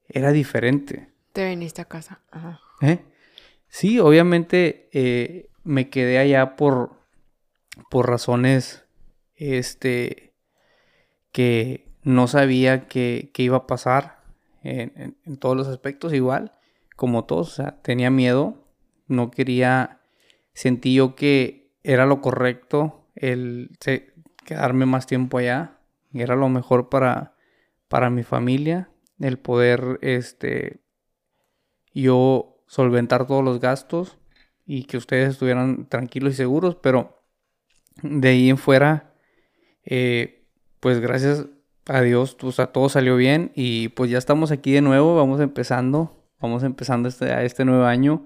[0.07, 1.09] era diferente.
[1.33, 2.21] Te viniste a casa.
[2.31, 2.59] Ajá.
[2.81, 2.99] ¿Eh?
[3.67, 6.97] Sí, obviamente eh, me quedé allá por,
[7.89, 8.85] por razones
[9.41, 10.33] este,
[11.31, 14.23] que no sabía que, iba a pasar
[14.63, 16.53] en, todos los aspectos igual,
[16.95, 17.59] como todos.
[17.81, 18.67] Tenía miedo,
[19.07, 20.01] no quería,
[20.53, 23.71] sentí yo que era lo correcto el
[24.45, 25.79] quedarme más tiempo allá,
[26.13, 27.35] era lo mejor para,
[27.87, 30.81] para mi familia, el poder este,
[31.93, 34.17] yo solventar todos los gastos
[34.65, 37.23] y que ustedes estuvieran tranquilos y seguros, pero
[38.03, 39.10] de ahí en fuera,
[39.85, 40.43] eh,
[40.79, 41.45] pues gracias
[41.87, 45.39] a Dios, pues a todo salió bien y pues ya estamos aquí de nuevo, vamos
[45.41, 48.25] empezando, vamos empezando este, este nuevo año.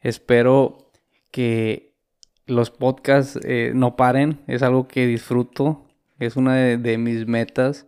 [0.00, 0.90] Espero
[1.30, 1.94] que
[2.46, 5.86] los podcasts eh, no paren, es algo que disfruto,
[6.18, 7.86] es una de, de mis metas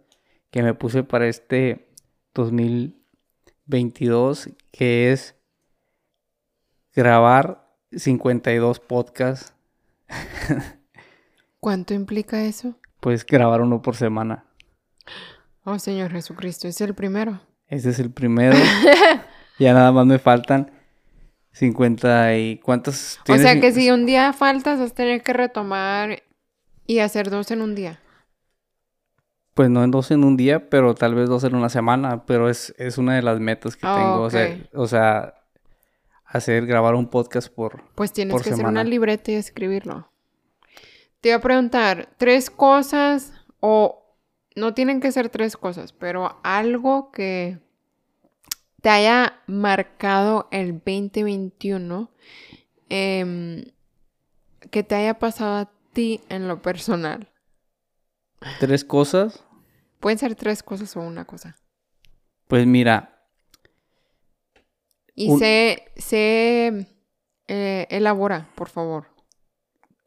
[0.51, 1.89] que me puse para este
[2.35, 2.99] 2000
[3.69, 5.37] 22, que es
[6.95, 9.53] grabar 52 podcasts.
[11.61, 12.75] ¿Cuánto implica eso?
[13.01, 14.45] Pues grabar uno por semana.
[15.65, 17.41] Oh, Señor Jesucristo, es el primero.
[17.67, 18.57] Ese es el primero.
[19.59, 20.71] ya nada más me faltan
[21.53, 22.59] 50 y...
[22.59, 23.21] ¿Cuántos?
[23.29, 26.23] O sea que si un día faltas, vas a tener que retomar
[26.87, 28.01] y hacer dos en un día.
[29.55, 32.25] Pues no en dos en un día, pero tal vez dos en una semana.
[32.27, 34.23] Pero es, es una de las metas que tengo.
[34.23, 35.35] O, sea, o sea,
[36.25, 37.83] hacer, grabar un podcast por...
[37.95, 40.11] Pues tienes Por que hacer una libreta y escribirlo.
[41.21, 44.05] Te iba a preguntar, tres cosas o
[44.55, 47.59] no tienen que ser tres cosas, pero algo que
[48.81, 52.11] te haya marcado el 2021,
[52.89, 53.65] em,
[54.71, 57.29] que te haya pasado a ti en lo personal.
[58.61, 59.45] Tres cosas.
[59.99, 61.57] Pueden ser tres cosas o una cosa.
[62.47, 63.15] Pues mira,
[65.21, 65.85] Y Un- sé,
[67.49, 69.09] eh, elabora, por favor.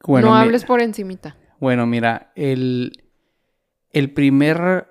[0.06, 1.36] Bueno, no hables por encimita.
[1.60, 3.04] bueno, mira, el,
[3.92, 4.88] el primer,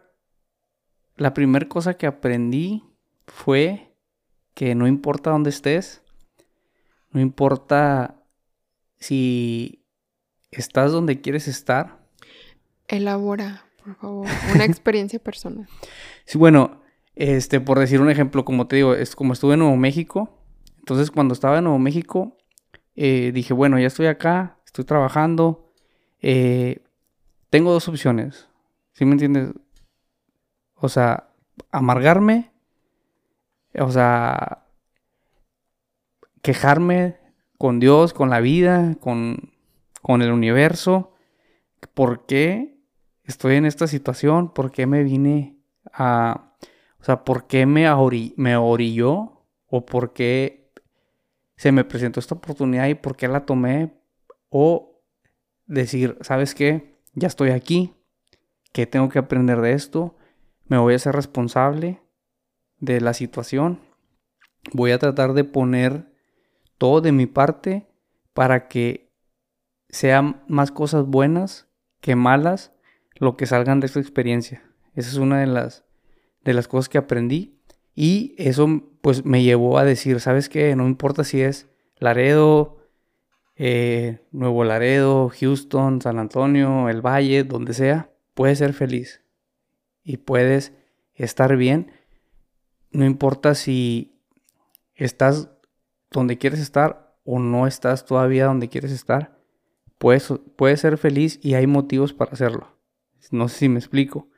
[1.17, 2.85] la primera cosa que aprendí
[3.27, 3.97] fue
[4.55, 6.03] que no importa dónde estés,
[7.11, 8.23] no importa
[8.99, 9.85] si
[10.51, 11.99] estás donde quieres estar.
[12.89, 14.29] Elabora, por favor.
[14.55, 15.67] Una experiencia personal.
[16.25, 16.83] Sí, bueno,
[17.15, 20.45] este, por decir un ejemplo, como te digo, es como estuve en Nuevo México,
[20.79, 22.37] entonces cuando estaba en Nuevo México,
[22.95, 25.73] eh, dije, bueno, ya estoy acá, estoy trabajando,
[26.23, 26.79] eh,
[27.51, 28.49] tengo dos opciones,
[28.93, 29.53] ¿sí me entiendes?
[30.77, 31.31] O sea,
[31.73, 32.53] amargarme,
[33.77, 34.65] o sea,
[36.41, 37.17] quejarme
[37.59, 39.53] con Dios, con la vida, con,
[40.03, 41.15] con el universo,
[41.93, 42.79] ¿por qué
[43.25, 44.55] estoy en esta situación?
[44.55, 45.59] ¿Por qué me vine
[45.93, 46.55] a...
[47.01, 47.89] O sea, ¿por qué me,
[48.37, 49.47] me orilló?
[49.67, 50.73] ¿O por qué
[51.57, 54.00] se me presentó esta oportunidad y por qué la tomé?
[54.51, 55.03] O
[55.67, 56.97] decir, ¿sabes qué?
[57.15, 57.95] Ya estoy aquí.
[58.73, 60.17] ¿Qué tengo que aprender de esto?
[60.67, 62.01] Me voy a ser responsable
[62.79, 63.81] de la situación.
[64.73, 66.13] Voy a tratar de poner
[66.79, 67.89] todo de mi parte
[68.35, 69.11] para que
[69.89, 71.69] sean más cosas buenas
[72.01, 72.73] que malas
[73.17, 74.63] lo que salgan de esta experiencia.
[74.95, 75.85] Esa es una de las,
[76.43, 77.61] de las cosas que aprendí.
[77.95, 80.75] Y eso pues me llevó a decir, ¿sabes qué?
[80.75, 82.79] No importa si es Laredo,
[83.63, 89.23] eh, Nuevo Laredo, Houston, San Antonio, El Valle, donde sea, puedes ser feliz.
[90.03, 90.73] Y puedes
[91.15, 91.93] estar bien.
[92.91, 94.19] No importa si
[94.95, 95.51] estás
[96.11, 99.39] donde quieres estar o no estás todavía donde quieres estar.
[99.99, 102.79] Puedes, puedes ser feliz y hay motivos para hacerlo.
[103.31, 104.31] No sé si me explico.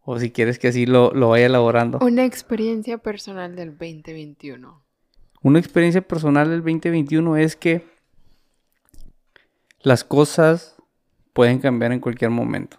[0.00, 2.00] O si quieres que así lo, lo vaya elaborando.
[2.02, 4.84] Una experiencia personal del 2021.
[5.42, 7.93] Una experiencia personal del 2021 es que
[9.84, 10.76] las cosas
[11.34, 12.78] pueden cambiar en cualquier momento.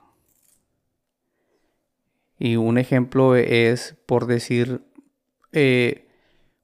[2.38, 4.82] Y un ejemplo es, por decir,
[5.54, 6.10] eh,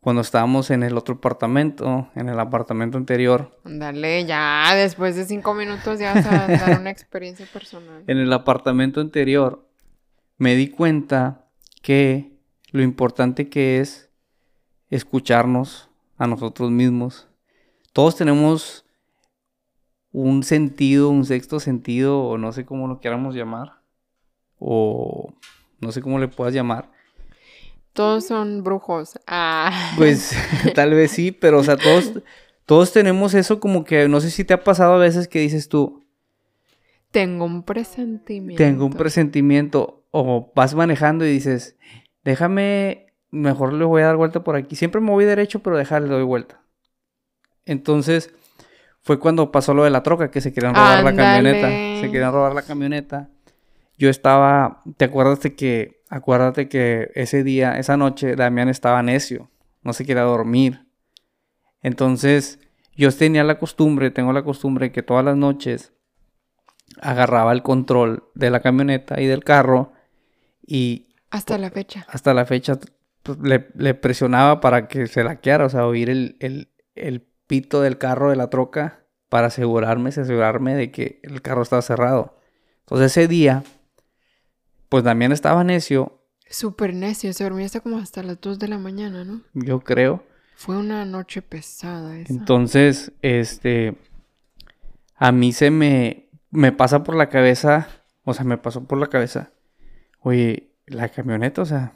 [0.01, 5.53] cuando estábamos en el otro apartamento, en el apartamento anterior, Dale, ya, después de cinco
[5.53, 8.03] minutos ya vas a dar una experiencia personal.
[8.07, 9.69] en el apartamento anterior,
[10.37, 11.45] me di cuenta
[11.83, 12.31] que
[12.71, 14.09] lo importante que es
[14.89, 17.27] escucharnos a nosotros mismos.
[17.93, 18.85] Todos tenemos
[20.11, 23.81] un sentido, un sexto sentido, o no sé cómo lo queramos llamar,
[24.59, 25.33] o
[25.79, 26.91] no sé cómo le puedas llamar.
[27.93, 29.19] Todos son brujos.
[29.27, 29.93] Ah.
[29.97, 30.33] Pues
[30.75, 32.13] tal vez sí, pero o sea, todos,
[32.65, 35.69] todos tenemos eso como que, no sé si te ha pasado a veces que dices
[35.69, 36.03] tú,
[37.11, 38.63] Tengo un presentimiento.
[38.63, 41.77] tengo un presentimiento, o vas manejando y dices,
[42.23, 44.75] déjame, mejor le voy a dar vuelta por aquí.
[44.75, 46.61] Siempre me voy derecho, pero déjale, le doy vuelta.
[47.65, 48.33] Entonces,
[49.03, 51.67] fue cuando pasó lo de la troca, que se querían robar la camioneta.
[52.01, 53.29] Se querían robar la camioneta.
[53.97, 59.49] Yo estaba, ¿te acuerdas de que, acuérdate que ese día, esa noche, Damián estaba necio,
[59.83, 60.87] no se quería dormir.
[61.81, 62.59] Entonces,
[62.95, 65.93] yo tenía la costumbre, tengo la costumbre que todas las noches
[67.01, 69.93] agarraba el control de la camioneta y del carro
[70.65, 72.05] y Hasta la fecha.
[72.09, 72.77] hasta la fecha
[73.23, 77.81] pues, le, le presionaba para que se laqueara, o sea, oír el, el, el pito
[77.81, 82.37] del carro de la troca para asegurarme, asegurarme de que el carro estaba cerrado.
[82.79, 83.65] Entonces ese día,
[84.87, 87.33] pues Damián estaba necio, Súper necio.
[87.33, 89.41] Se dormía hasta como hasta las 2 de la mañana, ¿no?
[89.53, 90.23] yo creo.
[90.55, 92.31] Fue una noche pesada esa.
[92.31, 93.95] Entonces, este,
[95.15, 97.89] a mí se me, me pasa por la cabeza,
[98.23, 99.51] o sea, me pasó por la cabeza,
[100.19, 101.93] oye, la camioneta, o sea,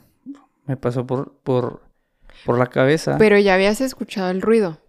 [0.66, 1.82] me pasó por, por,
[2.44, 3.16] por la cabeza.
[3.16, 4.80] Pero ya habías escuchado el ruido.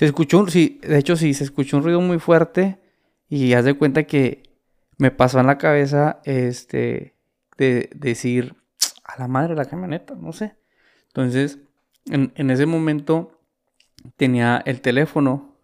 [0.00, 2.78] Se escuchó un, sí, de hecho sí, se escuchó un ruido muy fuerte
[3.28, 4.44] y haz de cuenta que
[4.96, 7.16] me pasó en la cabeza, este,
[7.58, 8.54] de decir,
[9.04, 10.56] a la madre la camioneta, no sé.
[11.08, 11.58] Entonces,
[12.06, 13.42] en, en ese momento
[14.16, 15.54] tenía el teléfono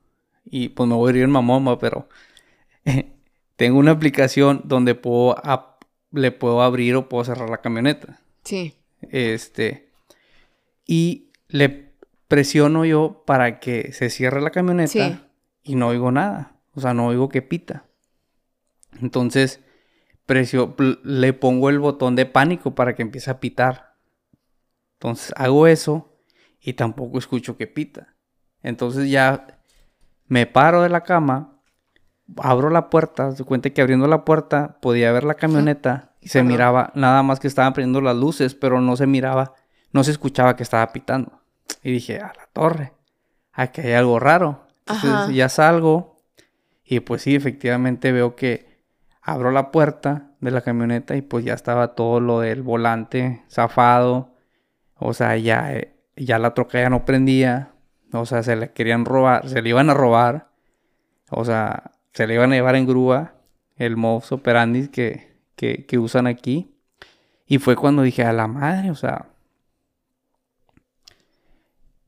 [0.45, 2.07] y pues me voy a ir en mamoma, pero
[3.57, 5.35] tengo una aplicación donde puedo
[6.11, 8.21] le puedo abrir o puedo cerrar la camioneta.
[8.45, 8.75] Sí.
[9.01, 9.89] Este
[10.87, 11.86] y le
[12.29, 15.29] presiono yo para que se cierre la camioneta
[15.63, 17.87] y no oigo nada, o sea, no oigo que pita.
[19.01, 19.61] Entonces,
[20.27, 20.75] presio,
[21.05, 23.97] le pongo el botón de pánico para que empiece a pitar.
[24.95, 26.19] Entonces, hago eso
[26.61, 28.15] y tampoco escucho que pita.
[28.63, 29.61] Entonces ya
[30.27, 31.61] me paro de la cama,
[32.39, 36.43] abro la puerta, se cuenta que abriendo la puerta podía ver la camioneta y se
[36.43, 39.55] miraba nada más que estaban prendiendo las luces, pero no se miraba,
[39.93, 41.41] no se escuchaba que estaba pitando.
[41.83, 42.93] Y dije, a la torre,
[43.53, 44.67] aquí hay algo raro.
[44.87, 46.17] Entonces ya salgo
[46.85, 48.77] y pues sí, efectivamente veo que
[49.21, 54.35] abro la puerta de la camioneta y pues ya estaba todo lo del volante zafado.
[54.95, 57.73] O sea, ya, eh, ya la troca ya no prendía.
[58.13, 60.49] O sea, se le querían robar, se le iban a robar.
[61.31, 63.35] O sea, se le iban a llevar en grúa
[63.75, 66.73] el modus operandi que, que, usan aquí.
[67.47, 69.27] Y fue cuando dije, a la madre, o sea,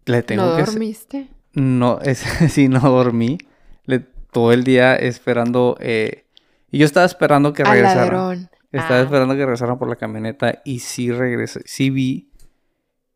[0.09, 1.28] le tengo ¿No dormiste?
[1.54, 2.18] No, es,
[2.50, 3.38] sí, no dormí.
[3.84, 5.76] Le, todo el día esperando.
[5.80, 6.24] Eh,
[6.70, 8.50] y yo estaba esperando que regresaran.
[8.70, 9.02] Estaba ah.
[9.02, 11.62] esperando que regresaran por la camioneta y sí regresé.
[11.64, 12.30] Sí vi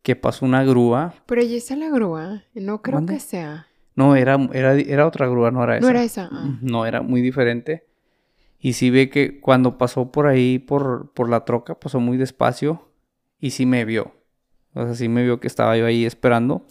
[0.02, 1.14] que pasó una grúa.
[1.26, 2.42] Pero ya está la grúa.
[2.54, 3.66] No creo que sea.
[3.94, 5.84] No, era, era, era otra grúa, no era esa.
[5.84, 6.28] No era esa.
[6.32, 6.58] Ah.
[6.62, 7.86] No, era muy diferente.
[8.58, 12.88] Y sí ve que cuando pasó por ahí, por, por la troca, pasó muy despacio.
[13.38, 14.14] Y sí me vio.
[14.74, 16.66] O sea, sí me vio que estaba yo ahí esperando.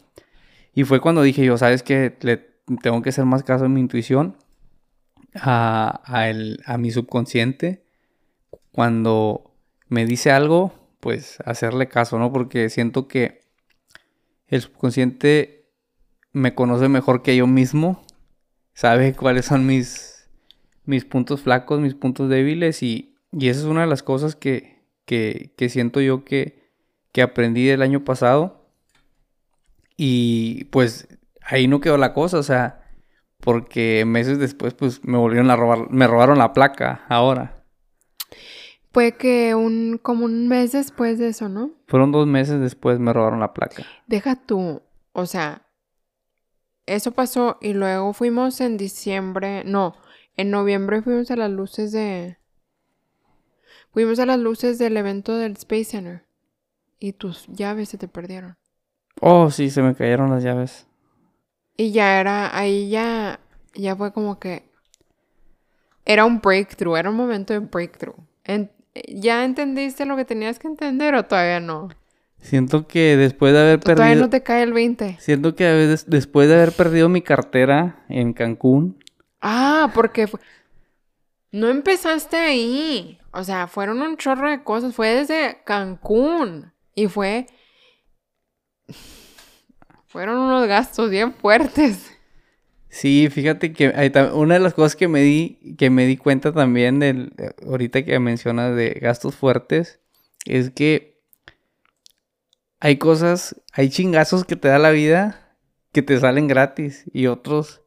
[0.74, 2.10] Y fue cuando dije yo, ¿sabes qué?
[2.82, 4.38] Tengo que hacer más caso a mi intuición.
[5.36, 7.84] A, a, el, a mi subconsciente.
[8.72, 9.54] Cuando
[9.88, 12.32] me dice algo, pues hacerle caso, ¿no?
[12.32, 13.41] Porque siento que
[14.47, 15.70] el subconsciente
[16.32, 18.06] me conoce mejor que yo mismo,
[18.74, 20.30] sabe cuáles son mis,
[20.86, 24.82] mis puntos flacos, mis puntos débiles y, y esa es una de las cosas que,
[25.06, 26.61] que siento yo que,
[27.12, 28.62] que aprendí del año pasado
[29.97, 31.07] y pues
[31.43, 32.82] ahí no quedó la cosa, o sea,
[33.39, 37.64] porque meses después pues me volvieron a robar, me robaron la placa ahora.
[38.93, 41.72] Fue que un, como un mes después de eso, ¿no?
[41.88, 43.84] Fueron dos meses después me robaron la placa.
[44.07, 44.82] Deja tú,
[45.14, 45.68] o sea,
[46.86, 49.95] eso pasó y luego fuimos en diciembre, no,
[50.36, 52.38] en noviembre fuimos a las luces de...
[53.93, 56.24] Fuimos a las luces del evento del Space Center
[57.02, 58.56] y tus llaves se te perdieron.
[59.20, 60.88] Oh, sí, se me cayeron las llaves.
[61.76, 63.39] Y ya era, ahí ya,
[63.74, 64.70] ya fue como que...
[66.06, 68.16] Era un breakthrough, era un momento de breakthrough.
[68.43, 68.72] En,
[69.08, 71.89] ¿Ya entendiste lo que tenías que entender o todavía no?
[72.38, 73.95] Siento que después de haber perdido...
[73.95, 75.18] Todavía no te cae el 20.
[75.20, 75.66] Siento que
[76.06, 79.04] después de haber perdido mi cartera en Cancún...
[79.41, 80.30] Ah, porque...
[81.52, 83.20] No empezaste ahí.
[83.34, 84.93] O sea, fueron un chorro de cosas.
[84.93, 86.72] Fue desde Cancún.
[86.96, 87.48] Y fue...
[90.08, 92.12] Fueron unos gastos bien fuertes.
[92.89, 93.94] Sí, fíjate que
[94.34, 97.34] una de las cosas que me di, que me di cuenta también del,
[97.66, 100.02] ahorita que mencionas de gastos fuertes,
[100.46, 101.22] es que
[102.82, 105.58] hay cosas, hay chingazos que te da la vida
[105.94, 107.82] que te salen gratis y otros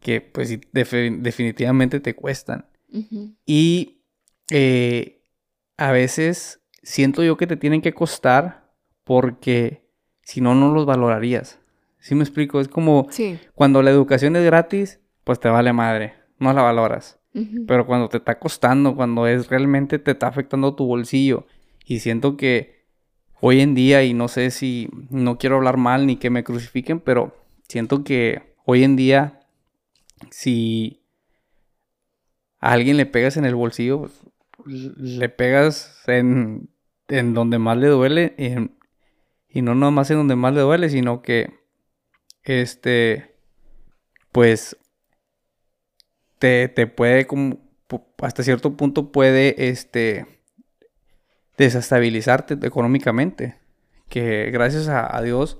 [0.00, 2.66] que pues definitivamente te cuestan.
[3.46, 4.02] Y
[4.50, 5.22] eh,
[5.76, 8.70] a veces siento yo que te tienen que costar
[9.04, 9.88] porque
[10.22, 11.58] si no, no los valorarías.
[11.98, 12.60] ¿Sí me explico?
[12.60, 13.08] Es como
[13.54, 17.18] cuando la educación es gratis, pues te vale madre, no la valoras.
[17.66, 21.46] Pero cuando te está costando, cuando es realmente te está afectando tu bolsillo.
[21.84, 22.86] Y siento que
[23.40, 27.00] hoy en día, y no sé si no quiero hablar mal ni que me crucifiquen,
[27.00, 27.36] pero
[27.68, 29.40] siento que hoy en día,
[30.30, 31.02] si
[32.58, 34.12] a alguien le pegas en el bolsillo, pues,
[34.66, 36.70] le pegas en,
[37.08, 38.34] en donde más le duele.
[38.38, 41.60] Y, y no nomás en donde más le duele, sino que
[42.42, 43.34] este,
[44.32, 44.76] pues,
[46.38, 47.60] te, te puede, como,
[48.18, 50.26] hasta cierto punto puede, este,
[51.58, 53.58] desestabilizarte económicamente.
[54.08, 55.58] Que gracias a, Dios,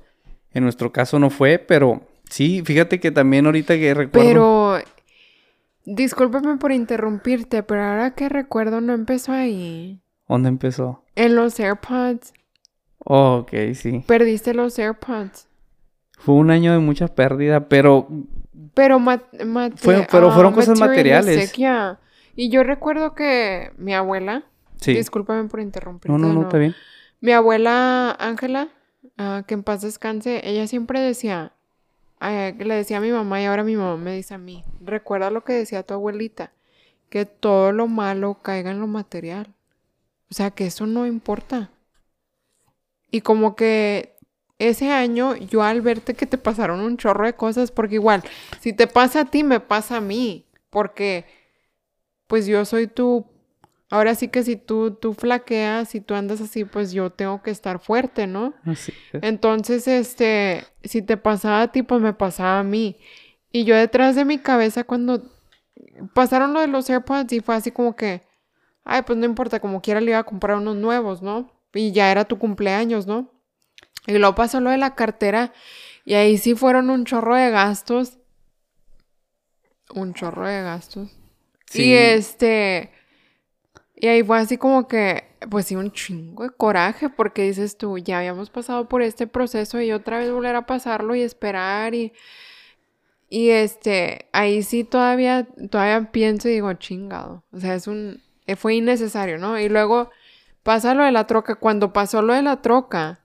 [0.53, 4.29] en nuestro caso no fue, pero sí, fíjate que también ahorita que recuerdo...
[4.29, 4.90] Pero,
[5.85, 10.01] discúlpame por interrumpirte, pero ahora que recuerdo no empezó ahí.
[10.29, 11.05] ¿Dónde empezó?
[11.17, 12.33] En los AirPods.
[12.99, 14.05] Ok, sí.
[14.07, 15.49] Perdiste los AirPods.
[16.19, 18.09] Fue un año de mucha pérdida, pero...
[18.75, 19.23] Pero, mat
[19.77, 21.53] Fue, pero fueron cosas materiales.
[22.37, 24.45] Y yo recuerdo que mi abuela...
[24.77, 24.95] Sí.
[24.95, 26.11] Discúlpame por interrumpir.
[26.11, 26.75] No, no, no, está bien.
[27.21, 28.69] Mi abuela Ángela,
[29.19, 31.53] ah, que en paz descanse, ella siempre decía...
[32.21, 35.45] le decía a mi mamá y ahora mi mamá me dice a mí, recuerda lo
[35.45, 36.53] que decía tu abuelita,
[37.09, 39.55] que todo lo malo caiga en lo material.
[40.31, 41.71] O sea, que eso no importa.
[43.11, 44.17] Y como que
[44.59, 48.23] ese año yo al verte que te pasaron un chorro de cosas, porque igual,
[48.61, 51.25] si te pasa a ti, me pasa a mí, porque
[52.27, 53.27] pues yo soy tu...
[53.91, 57.51] Ahora sí que si tú, tú flaqueas, si tú andas así, pues yo tengo que
[57.51, 58.55] estar fuerte, ¿no?
[58.65, 62.97] Así Entonces, este, si te pasaba a ti, pues me pasaba a mí.
[63.51, 65.25] Y yo detrás de mi cabeza cuando
[66.15, 68.23] pasaron lo de los AirPods y fue así como que,
[68.85, 71.51] ay, pues no importa, como quiera le iba a comprar unos nuevos, ¿no?
[71.75, 73.33] Y ya era tu cumpleaños, ¿no?
[74.07, 75.53] Y luego pasó lo de la cartera
[76.05, 78.19] y ahí sí fueron un chorro de gastos.
[79.93, 81.11] Un chorro de gastos.
[81.75, 82.93] Y este...
[84.03, 87.99] Y ahí fue así como que, pues sí, un chingo de coraje, porque dices tú,
[87.99, 92.13] ya habíamos pasado por este proceso y otra vez volver a pasarlo y esperar y...
[93.29, 97.45] Y este, ahí sí todavía, todavía pienso y digo, chingado.
[97.53, 98.21] O sea, es un,
[98.57, 99.59] fue innecesario, ¿no?
[99.61, 100.11] Y luego
[100.63, 101.57] pasa lo de la troca.
[101.57, 103.21] Cuando pasó lo de la troca,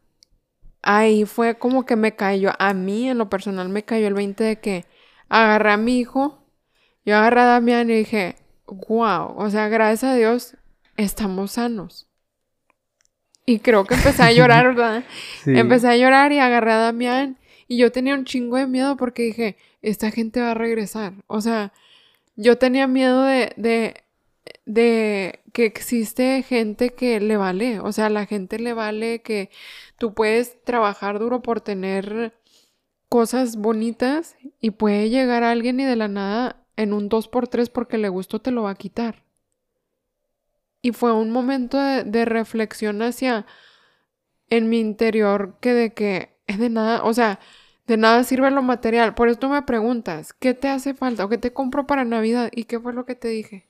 [0.81, 4.43] ahí fue como que me cayó, a mí en lo personal me cayó el 20
[4.43, 4.85] de que
[5.29, 6.45] agarré a mi hijo,
[7.05, 8.35] yo agarré a Damián y dije,
[8.67, 10.57] wow, o sea, gracias a Dios
[10.97, 12.07] estamos sanos.
[13.45, 15.03] Y creo que empecé a llorar, ¿verdad?
[15.45, 17.37] Empecé a llorar y agarré a Damián.
[17.67, 21.13] Y yo tenía un chingo de miedo porque dije, esta gente va a regresar.
[21.27, 21.73] O sea,
[22.35, 24.03] yo tenía miedo de, de,
[24.65, 27.79] de que existe gente que le vale.
[27.79, 29.49] O sea, la gente le vale que
[29.97, 32.33] Tú puedes trabajar duro por tener
[33.07, 38.09] cosas bonitas y puede llegar alguien y de la nada en un 2x3 porque le
[38.09, 39.23] gustó te lo va a quitar.
[40.85, 43.47] Y fue un momento de, reflexión hacia
[44.51, 47.39] en mi interior que de que es de nada, o sea,
[47.87, 49.15] de nada sirve lo material.
[49.15, 52.51] Por eso me preguntas, ¿qué te hace falta o qué te compro para Navidad?
[52.53, 53.65] ¿Y qué fue lo que te dije?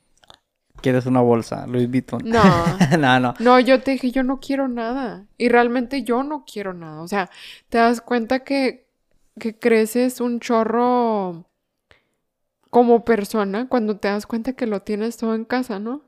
[0.81, 2.19] quieres una bolsa, Louis Vuitton.
[2.25, 2.43] No.
[2.99, 3.33] no, no.
[3.39, 5.25] No, yo te dije, yo no quiero nada.
[5.37, 7.01] Y realmente yo no quiero nada.
[7.01, 7.29] O sea,
[7.69, 8.89] te das cuenta que,
[9.39, 11.45] que creces un chorro
[12.69, 16.01] como persona cuando te das cuenta que lo tienes todo en casa, ¿no?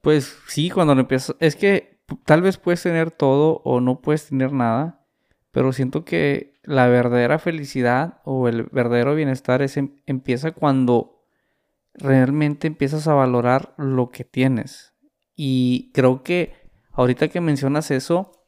[0.00, 1.36] Pues sí, cuando lo empiezas.
[1.40, 5.04] Es que tal vez puedes tener todo o no puedes tener nada.
[5.50, 11.24] Pero siento que la verdadera felicidad o el verdadero bienestar es, em, empieza cuando
[11.94, 14.94] realmente empiezas a valorar lo que tienes.
[15.34, 16.54] Y creo que
[16.92, 18.46] ahorita que mencionas eso,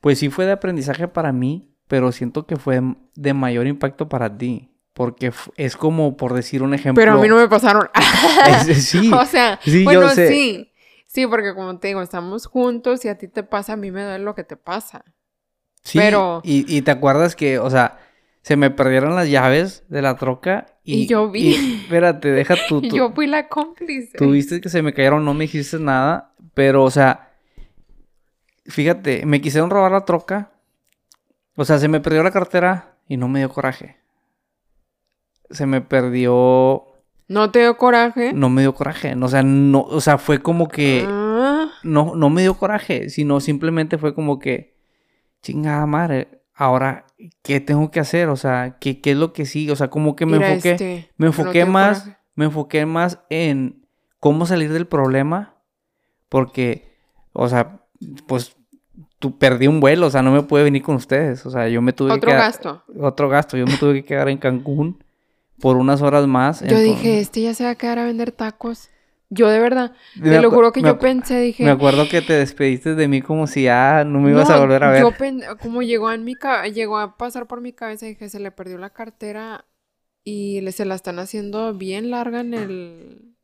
[0.00, 2.82] pues sí fue de aprendizaje para mí, pero siento que fue
[3.14, 4.68] de mayor impacto para ti.
[4.92, 7.00] Porque es como por decir un ejemplo.
[7.00, 7.88] Pero a mí no me pasaron.
[8.74, 9.10] sí.
[9.14, 10.71] o sea, bueno, sí.
[11.12, 14.02] Sí, porque como te digo, estamos juntos y a ti te pasa, a mí me
[14.02, 15.04] duele lo que te pasa.
[15.82, 15.98] Sí.
[15.98, 16.40] Pero.
[16.42, 17.98] Y, y te acuerdas que, o sea,
[18.42, 21.82] se me perdieron las llaves de la troca y, yo vi.
[21.82, 22.80] espérate, deja tú.
[22.80, 24.16] yo fui la cómplice.
[24.16, 27.34] Tú viste que se me cayeron, no me dijiste nada, pero o sea,
[28.66, 30.50] fíjate, me quisieron robar la troca.
[31.56, 33.98] O sea, se me perdió la cartera y no me dio coraje.
[35.50, 36.86] Se me perdió.
[37.28, 38.32] ¿No te dio coraje?
[38.32, 39.14] No me dio coraje.
[39.20, 41.06] O sea, no, o sea, fue como que.
[41.08, 41.70] Ah.
[41.82, 44.76] No, no me dio coraje, sino simplemente fue como que.
[45.42, 47.06] Chingada madre ahora,
[47.42, 48.28] ¿qué tengo que hacer?
[48.28, 49.72] O sea, ¿qué, qué es lo que sigue?
[49.72, 53.86] O sea, como que me enfoqué, este, me enfoqué más, me enfoqué más en
[54.20, 55.56] cómo salir del problema,
[56.28, 56.90] porque,
[57.32, 57.80] o sea,
[58.26, 58.56] pues
[59.18, 61.82] tú perdí un vuelo, o sea, no me pude venir con ustedes, o sea, yo
[61.82, 62.82] me tuve que Otro gasto.
[63.00, 65.02] Otro gasto, yo me tuve que quedar en Cancún
[65.62, 66.60] por unas horas más.
[66.62, 68.90] Yo dije, este ya se va a quedar a vender tacos.
[69.30, 71.64] Yo de verdad, te lo juro que yo pensé, dije...
[71.64, 74.82] Me acuerdo que te despediste de mí como si ya no me ibas a volver
[74.82, 75.02] a ver.
[75.02, 75.12] Yo
[75.58, 76.34] como llegó en mi
[76.74, 79.64] llegó a pasar por mi cabeza, dije, se le perdió la cartera
[80.24, 83.36] y le, se la están haciendo bien larga en el...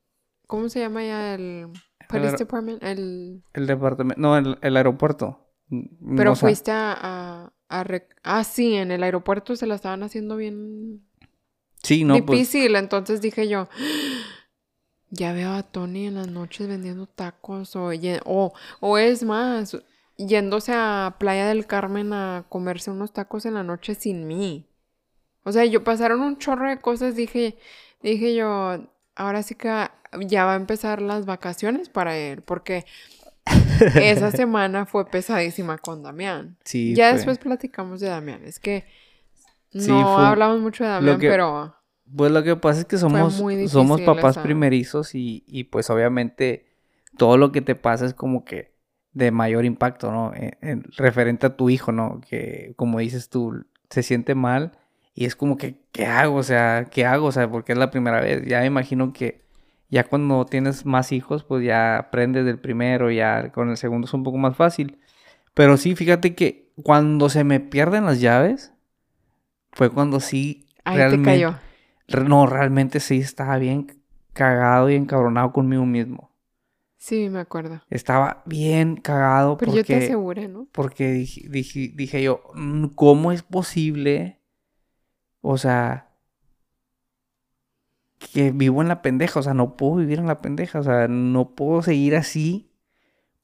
[0.48, 1.34] ¿Cómo se llama ya?
[1.34, 1.68] El...
[2.08, 3.44] Police Department, el...
[3.54, 5.52] El departamento, no, el, el aeropuerto.
[6.16, 7.52] Pero fuiste a...
[7.70, 7.84] a,
[8.24, 11.07] Ah, sí, en el aeropuerto se la estaban haciendo bien...
[11.83, 13.68] Sí, no, pues Difícil, entonces dije yo...
[15.11, 17.91] Ya veo a Tony en las noches vendiendo tacos o,
[18.26, 19.74] o, o es más,
[20.18, 24.66] yéndose a Playa del Carmen a comerse unos tacos en la noche sin mí.
[25.45, 27.57] O sea, yo pasaron un chorro de cosas, dije,
[28.03, 29.89] dije yo, ahora sí que
[30.26, 32.85] ya va a empezar las vacaciones para él, porque
[33.95, 36.59] esa semana fue pesadísima con Damián.
[36.64, 36.95] Sí.
[36.95, 38.43] ya fue- después platicamos de Damián.
[38.45, 38.85] Es que
[39.72, 41.74] no Sí, fue- hablamos mucho de Damián, que- pero
[42.16, 43.34] Pues lo que pasa es que somos,
[43.68, 46.66] somos papás esa- primerizos y, y pues obviamente
[47.18, 48.72] todo lo que te pasa es como que
[49.12, 50.32] de mayor impacto, ¿no?
[50.34, 52.20] En- en- referente a tu hijo, ¿no?
[52.26, 54.72] Que como dices tú, se siente mal
[55.14, 56.36] y es como que, ¿qué hago?
[56.36, 57.26] O sea, ¿qué hago?
[57.26, 58.46] O sea, porque es la primera vez.
[58.46, 59.42] Ya me imagino que
[59.90, 64.14] ya cuando tienes más hijos, pues ya aprendes del primero, ya con el segundo es
[64.14, 64.98] un poco más fácil.
[65.54, 68.72] Pero sí, fíjate que cuando se me pierden las llaves,
[69.79, 71.31] fue cuando sí ahí realmente...
[71.31, 71.57] te cayó.
[72.09, 74.03] Re- No, realmente sí estaba bien
[74.33, 76.33] cagado y encabronado conmigo mismo.
[76.97, 77.81] Sí, me acuerdo.
[77.89, 80.66] Estaba bien cagado Pero yo te porque, aseguré, ¿no?
[80.72, 84.43] porque dije, dije, dije yo, "Mm, ¿cómo es posible?
[85.41, 86.11] O sea,
[88.33, 91.07] que vivo en la pendeja, o sea, no puedo vivir en la pendeja, o sea,
[91.07, 92.72] no puedo seguir así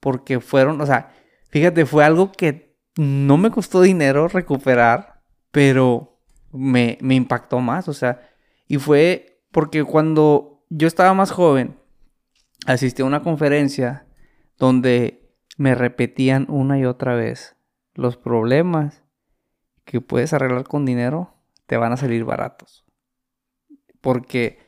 [0.01, 1.13] porque fueron, o sea,
[1.51, 5.23] fíjate, fue algo que no me costó dinero recuperar,
[5.53, 6.14] pero
[6.55, 8.31] me, me impactó más, o sea,
[8.67, 11.77] y fue porque cuando yo estaba más joven,
[12.67, 14.07] asistí a una conferencia
[14.59, 17.57] donde me repetían una y otra vez
[17.95, 19.03] los problemas
[19.85, 21.35] que puedes arreglar con dinero
[21.67, 22.85] te van a salir baratos.
[24.01, 24.59] Porque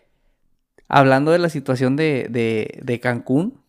[0.89, 3.63] hablando de la situación de, de, de Cancún,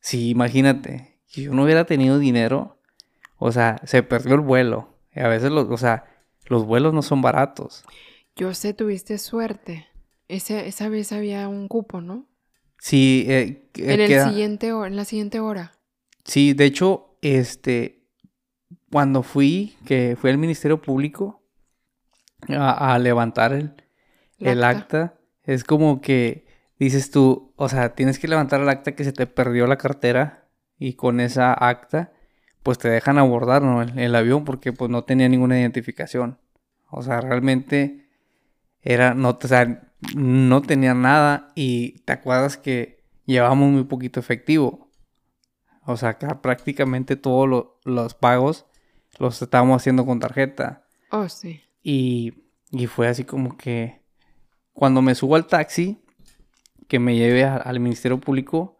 [0.00, 2.80] sí, imagínate, si yo no hubiera tenido dinero,
[3.36, 4.96] o sea, se perdió el vuelo.
[5.14, 6.04] Y a veces, los, o sea,
[6.48, 7.84] los vuelos no son baratos.
[8.36, 9.86] Yo sé, tuviste suerte.
[10.28, 12.26] Ese, esa vez había un cupo, ¿no?
[12.78, 15.72] Sí, eh, en, el queda- siguiente en la siguiente hora.
[16.24, 18.04] Sí, de hecho, este,
[18.90, 21.42] cuando fui, que fui al Ministerio Público
[22.48, 23.74] a, a levantar el,
[24.38, 26.46] el acta, es como que
[26.78, 30.48] dices tú, o sea, tienes que levantar el acta que se te perdió la cartera
[30.78, 32.12] y con esa acta,
[32.68, 33.80] pues te dejan abordar, ¿no?
[33.80, 36.36] el, el avión porque pues no tenía ninguna identificación.
[36.90, 38.10] O sea, realmente
[38.82, 44.90] era, no, o sea, no tenía nada y te acuerdas que llevábamos muy poquito efectivo.
[45.86, 48.66] O sea, que prácticamente todos lo- los pagos
[49.18, 50.84] los estábamos haciendo con tarjeta.
[51.10, 51.62] Oh, sí.
[51.82, 52.34] Y,
[52.70, 54.02] y fue así como que
[54.74, 56.02] cuando me subo al taxi
[56.86, 58.78] que me lleve a- al Ministerio Público,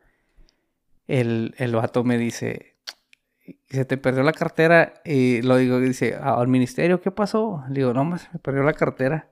[1.06, 2.76] el, el vato me dice,
[3.68, 4.94] se te perdió la cartera.
[5.04, 7.62] Y lo digo, dice, al ministerio, ¿qué pasó?
[7.68, 9.30] Le digo, no, más me perdió la cartera.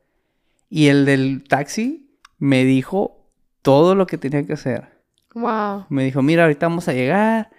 [0.68, 3.28] Y el del taxi me dijo
[3.62, 4.88] todo lo que tenía que hacer.
[5.34, 5.86] Wow.
[5.88, 7.50] Me dijo, mira, ahorita vamos a llegar.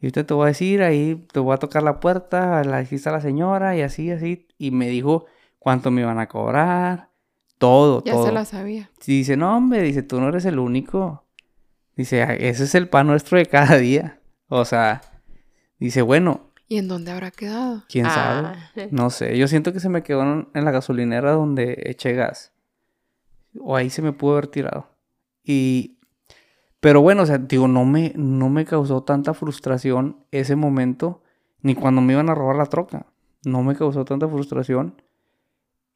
[0.00, 3.08] Y ahorita te voy a decir, ahí te voy a tocar la puerta, la dijiste
[3.08, 4.46] a la señora y así, así.
[4.56, 5.26] Y me dijo
[5.58, 7.10] cuánto me iban a cobrar,
[7.58, 8.26] todo, Ya todo.
[8.26, 8.90] se la sabía.
[9.06, 11.24] Y dice, no, hombre, dice, tú no eres el único.
[11.96, 14.20] Dice, "Ah, ese es el pan nuestro de cada día.
[14.46, 15.00] O sea,
[15.78, 17.82] dice, bueno, ¿Y en dónde habrá quedado?
[17.88, 18.54] ¿Quién Ah.
[18.90, 22.52] no sé, yo siento que se me quedó en, en la gasolinera donde eché gas.
[23.58, 24.86] O ahí se me pudo haber tirado.
[25.42, 25.98] Y,
[26.80, 31.22] pero bueno, o sea, digo, no me, no me causó tanta frustración ese momento,
[31.62, 33.06] ni cuando me iban a robar la troca.
[33.44, 35.00] No me causó tanta frustración.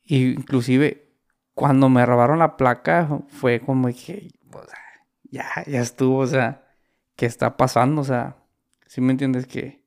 [0.04, 1.12] Y inclusive,
[1.52, 4.78] cuando me robaron la placa, fue como que, o sea,
[5.30, 6.64] ya, ya estuvo, o sea,
[7.14, 8.00] ¿qué está pasando?
[8.00, 8.36] O sea,
[8.92, 9.82] ¿sí me entiendes que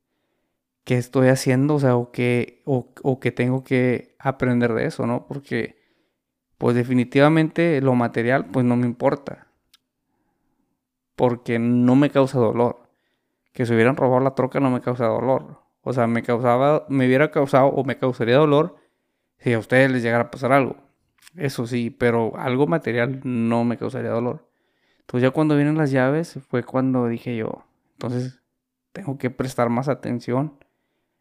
[0.84, 5.28] qué estoy haciendo, o sea, o qué, o, qué tengo que aprender de eso, ¿no?
[5.28, 5.80] Porque,
[6.58, 9.48] pues definitivamente lo material, pues no me importa.
[11.16, 12.90] Porque no me causa dolor.
[13.54, 15.62] Que se hubieran robado la troca no me causa dolor.
[15.82, 18.76] O sea, me causaba, me hubiera causado o me causaría dolor
[19.38, 20.78] si a ustedes les llegara a pasar algo.
[21.36, 24.50] Eso sí, pero algo material no me causaría dolor.
[25.02, 28.42] Entonces ya cuando vienen las llaves fue cuando dije yo, entonces
[28.96, 30.58] tengo que prestar más atención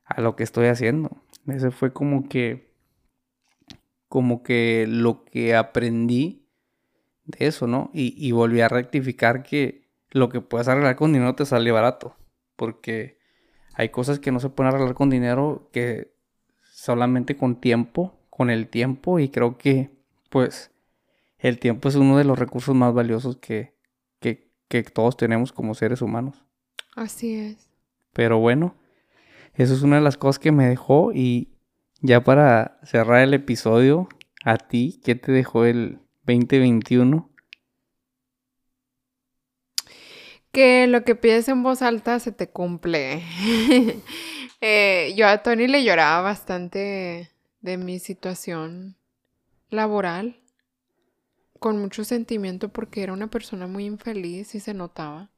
[0.05, 1.11] a lo que estoy haciendo.
[1.49, 2.73] Ese fue como que,
[4.09, 6.47] como que lo que aprendí
[7.25, 7.91] de eso, ¿no?
[7.93, 12.15] Y, volví a rectificar que lo que puedes arreglar con dinero te sale barato.
[12.55, 13.19] Porque
[13.75, 16.15] hay cosas que no se pueden arreglar con dinero que
[16.63, 19.19] solamente con tiempo, con el tiempo.
[19.19, 19.91] Y creo que,
[20.31, 20.71] pues,
[21.39, 23.75] el tiempo es uno de los recursos más valiosos que,
[24.21, 26.45] que, que todos tenemos como seres humanos.
[26.95, 27.69] Así es.
[28.13, 28.75] Pero bueno,
[29.55, 31.13] eso es una de las cosas que me dejó.
[31.13, 31.49] Y
[32.01, 34.09] ya para cerrar el episodio,
[34.45, 37.31] a ti, ¿qué te dejó el 2021?
[40.53, 43.23] Que lo que pides en voz alta se te cumple.
[44.67, 47.31] Eh, yo a Tony le lloraba bastante
[47.61, 48.97] de mi situación
[49.69, 50.41] laboral,
[51.59, 55.34] con mucho sentimiento porque era una persona muy infeliz y se notaba.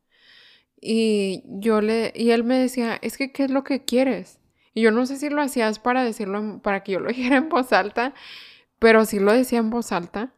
[0.81, 4.39] Y yo le, y él me decía, es que, ¿qué es lo que quieres?
[4.75, 7.49] Y yo no sé si lo hacías para decirlo, para que yo lo dijera en
[7.49, 8.15] voz alta,
[8.79, 10.35] pero sí lo decía en voz alta.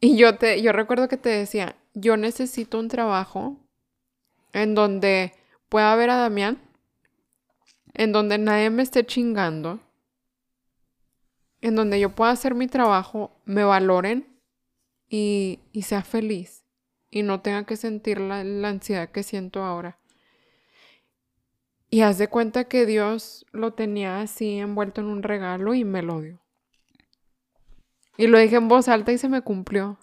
[0.00, 3.58] Y yo te, yo recuerdo que te decía, yo necesito un trabajo
[4.52, 5.32] en donde
[5.68, 6.58] pueda ver a Damián,
[7.94, 9.80] en donde nadie me esté chingando,
[11.60, 14.26] en donde yo pueda hacer mi trabajo, me valoren
[15.08, 16.61] y, y sea feliz
[17.12, 19.98] y no tenga que sentir la, ansiedad que siento ahora.
[21.90, 26.02] Y haz de cuenta que Dios lo tenía así envuelto en un regalo y me
[26.02, 26.40] lo dio.
[28.16, 29.98] Y lo dije en voz alta y se me cumplió.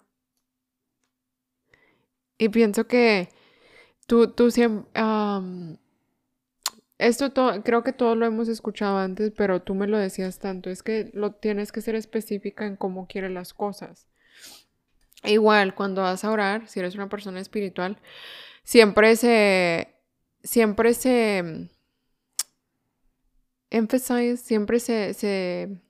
[2.38, 3.28] Y pienso que
[4.06, 4.88] tú, tú siempre...
[6.98, 7.32] esto
[7.64, 10.70] creo que todos lo hemos escuchado antes, pero tú me lo decías tanto.
[10.70, 14.06] Es que lo tienes que ser específica en cómo quieres las cosas.
[15.22, 17.98] Igual, cuando vas a orar, si eres una persona espiritual,
[18.62, 19.94] siempre se...
[20.42, 21.68] Siempre se...
[23.70, 25.14] Emphasize, siempre se...
[25.14, 25.80] se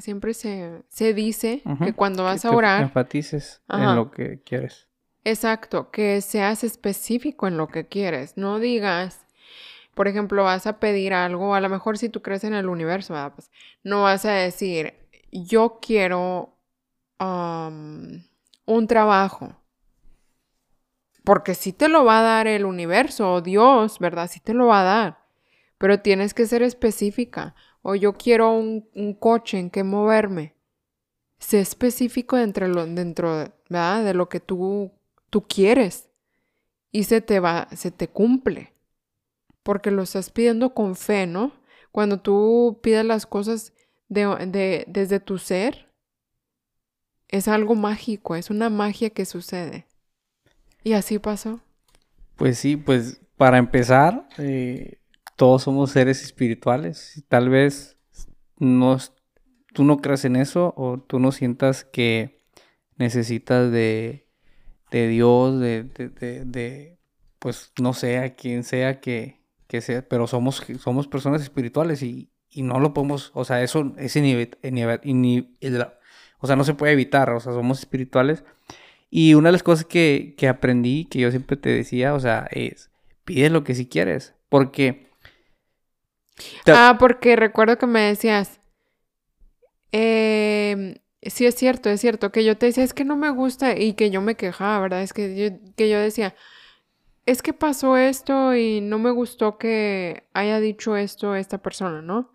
[0.00, 2.82] siempre se, se dice que cuando vas a orar...
[2.82, 4.88] Enfatices en lo que quieres.
[5.24, 8.36] Exacto, que seas específico en lo que quieres.
[8.36, 9.26] No digas,
[9.94, 13.14] por ejemplo, vas a pedir algo, a lo mejor si tú crees en el universo,
[13.34, 13.50] pues,
[13.82, 14.94] no vas a decir,
[15.30, 16.56] yo quiero
[17.20, 19.54] un trabajo.
[21.24, 24.28] Porque si te lo va a dar el universo o Dios, ¿verdad?
[24.30, 25.26] Sí te lo va a dar.
[25.78, 27.54] Pero tienes que ser específica.
[27.82, 30.54] O yo quiero un, un coche en que moverme.
[31.38, 34.92] Sé específico dentro, dentro de lo que tú
[35.30, 36.10] tú quieres
[36.92, 38.74] y se te va, se te cumple.
[39.62, 41.52] Porque lo estás pidiendo con fe, ¿no?
[41.92, 43.72] Cuando tú pides las cosas
[44.08, 45.89] de, desde tu ser,
[47.30, 49.86] es algo mágico, es una magia que sucede.
[50.82, 51.60] Y así pasó.
[52.36, 54.98] Pues sí, pues para empezar, eh,
[55.36, 57.24] todos somos seres espirituales.
[57.28, 57.98] Tal vez
[58.58, 58.98] no,
[59.72, 62.42] tú no creas en eso o tú no sientas que
[62.96, 64.30] necesitas de
[64.90, 66.98] de Dios, de, de, de,
[67.38, 72.30] pues no sé, a quien sea que, que sea, pero somos, somos personas espirituales y,
[72.48, 74.68] y, no lo podemos, o sea, eso es inevitable,
[76.40, 78.44] o sea, no se puede evitar, o sea, somos espirituales.
[79.10, 82.48] Y una de las cosas que, que aprendí, que yo siempre te decía, o sea,
[82.50, 82.90] es,
[83.24, 85.08] pide lo que si quieres, porque...
[86.66, 88.60] Ah, porque recuerdo que me decías,
[89.92, 93.78] eh, Sí, es cierto, es cierto, que yo te decía, es que no me gusta
[93.78, 95.02] y que yo me quejaba, ¿verdad?
[95.02, 96.34] Es que yo, que yo decía,
[97.26, 102.32] es que pasó esto y no me gustó que haya dicho esto esta persona, ¿no?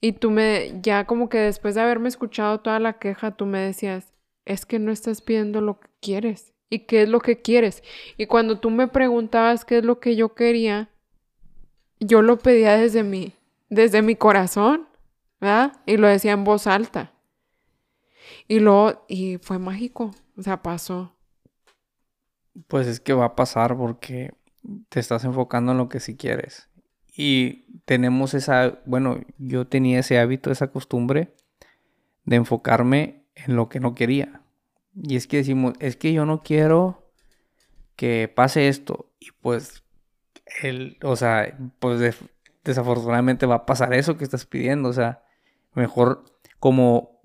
[0.00, 3.58] Y tú me, ya como que después de haberme escuchado toda la queja, tú me
[3.58, 4.12] decías,
[4.44, 6.54] es que no estás pidiendo lo que quieres.
[6.70, 7.82] ¿Y qué es lo que quieres?
[8.16, 10.90] Y cuando tú me preguntabas qué es lo que yo quería,
[11.98, 13.32] yo lo pedía desde mi,
[13.70, 14.86] desde mi corazón,
[15.40, 15.80] ¿verdad?
[15.86, 17.12] Y lo decía en voz alta.
[18.46, 21.14] Y luego, y fue mágico, o sea, pasó.
[22.66, 24.34] Pues es que va a pasar porque
[24.88, 26.67] te estás enfocando en lo que sí quieres.
[27.20, 31.34] Y tenemos esa, bueno, yo tenía ese hábito, esa costumbre
[32.24, 34.42] de enfocarme en lo que no quería.
[34.94, 37.10] Y es que decimos, es que yo no quiero
[37.96, 39.10] que pase esto.
[39.18, 39.82] Y pues,
[40.62, 42.22] el, o sea, pues
[42.62, 44.88] desafortunadamente va a pasar eso que estás pidiendo.
[44.88, 45.24] O sea,
[45.74, 46.24] mejor
[46.60, 47.20] como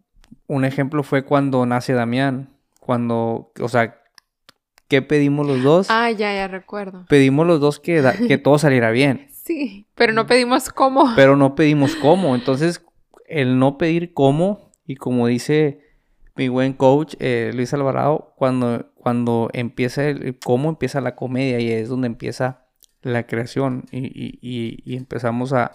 [0.47, 2.49] un ejemplo fue cuando nace Damián.
[2.79, 4.01] Cuando, o sea,
[4.87, 5.87] ¿qué pedimos los dos?
[5.91, 7.05] Ah, ya, ya recuerdo.
[7.07, 9.27] Pedimos los dos que, que todo saliera bien.
[9.43, 11.13] Sí, pero no pedimos cómo.
[11.17, 12.33] Pero no pedimos cómo.
[12.33, 12.81] Entonces,
[13.27, 15.81] el no pedir cómo, y como dice
[16.35, 21.69] mi buen coach eh, Luis Alvarado, cuando, cuando empieza el cómo, empieza la comedia y
[21.71, 22.65] es donde empieza
[23.01, 25.73] la creación y, y, y, empezamos a,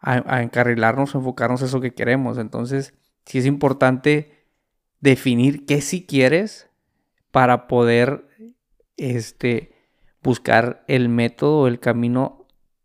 [0.00, 2.36] a, a encarrilarnos, a enfocarnos en eso que queremos.
[2.36, 2.92] Entonces,
[3.24, 4.44] sí es importante
[5.00, 6.68] definir qué sí quieres
[7.30, 8.26] para poder
[8.98, 9.72] este,
[10.22, 12.39] buscar el método, el camino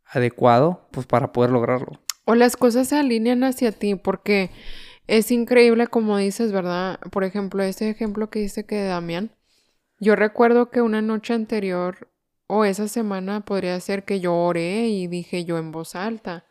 [0.05, 1.99] adecuado, pues para poder lograrlo.
[2.25, 4.51] O las cosas se alinean hacia ti, porque
[5.07, 6.99] es increíble como dices, ¿verdad?
[7.11, 9.31] Por ejemplo, ese ejemplo que dice que de Damián,
[9.99, 12.11] yo recuerdo que una noche anterior
[12.47, 16.45] o esa semana podría ser que yo oré y dije yo en voz alta,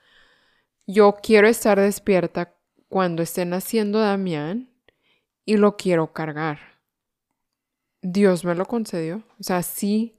[0.87, 2.55] yo quiero estar despierta
[2.89, 4.71] cuando esté naciendo Damián
[5.45, 6.59] y lo quiero cargar.
[8.03, 9.25] Dios me lo concedió.
[9.41, 10.15] O sea, sí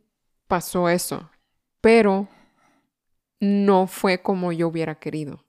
[0.47, 1.29] pasó eso,
[1.81, 2.27] pero
[3.39, 5.45] no fue como yo hubiera querido.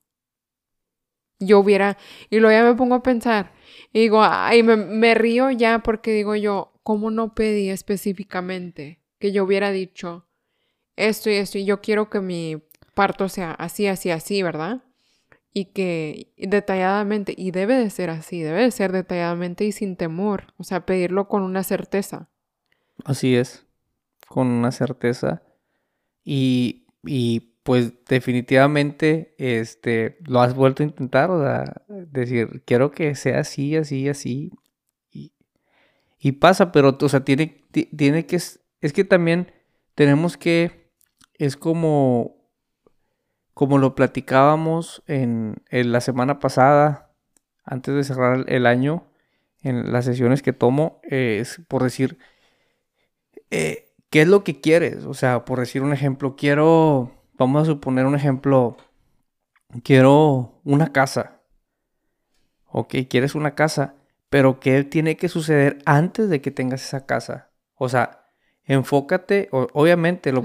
[1.38, 1.98] Yo hubiera,
[2.30, 3.52] y luego ya me pongo a pensar,
[3.92, 9.44] y digo, ay, me, río ya porque digo yo, ¿cómo no pedí específicamente que yo
[9.44, 10.26] hubiera dicho
[10.96, 12.62] esto y esto y yo quiero que mi
[12.94, 14.82] parto sea así, así, así, ¿verdad?
[15.52, 20.54] Y que detalladamente, y debe de ser así, debe de ser detalladamente y sin temor,
[20.56, 22.30] o sea, pedirlo con una certeza.
[23.04, 23.66] Así es,
[24.26, 25.42] con una certeza.
[26.24, 33.16] Y, y pues definitivamente este, lo has vuelto a intentar, o sea, decir, quiero que
[33.16, 34.52] sea así, así, así.
[35.10, 35.32] Y,
[36.20, 39.50] y pasa, pero, o sea, tiene, tiene que, es que también
[39.96, 40.92] tenemos que,
[41.38, 42.36] es como,
[43.52, 47.16] como lo platicábamos en, la semana pasada,
[47.64, 49.08] antes de cerrar el año,
[49.60, 52.16] en las sesiones que tomo, es por decir,
[53.50, 55.04] eh, ¿qué es lo que quieres?
[55.04, 58.76] O sea, por decir un ejemplo, quiero, vamos a suponer un ejemplo,
[59.82, 61.40] quiero una casa.
[62.70, 63.94] Ok, quieres una casa,
[64.28, 67.50] pero ¿qué tiene que suceder antes de que tengas esa casa?
[67.74, 68.26] O sea,
[68.64, 70.36] enfócate, obviamente el,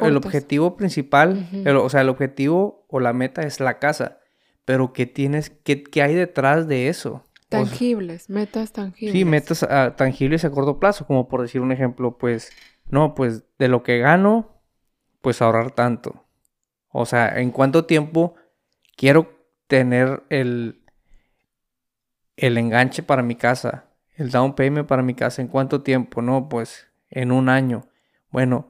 [0.00, 4.18] el objetivo principal, o sea, el objetivo o la meta es la casa,
[4.64, 7.24] pero ¿qué tienes, qué, qué hay detrás de eso?
[7.48, 9.12] Tangibles, metas tangibles.
[9.12, 12.50] Sí, metas ah, tangibles a corto plazo, como por decir un ejemplo, pues,
[12.88, 14.60] no, pues de lo que gano,
[15.20, 16.23] pues ahorrar tanto.
[16.96, 18.36] O sea, ¿en cuánto tiempo
[18.96, 19.36] quiero
[19.66, 20.84] tener el,
[22.36, 23.86] el enganche para mi casa?
[24.14, 26.22] El down payment para mi casa, ¿en cuánto tiempo?
[26.22, 27.88] No, pues en un año.
[28.30, 28.68] Bueno,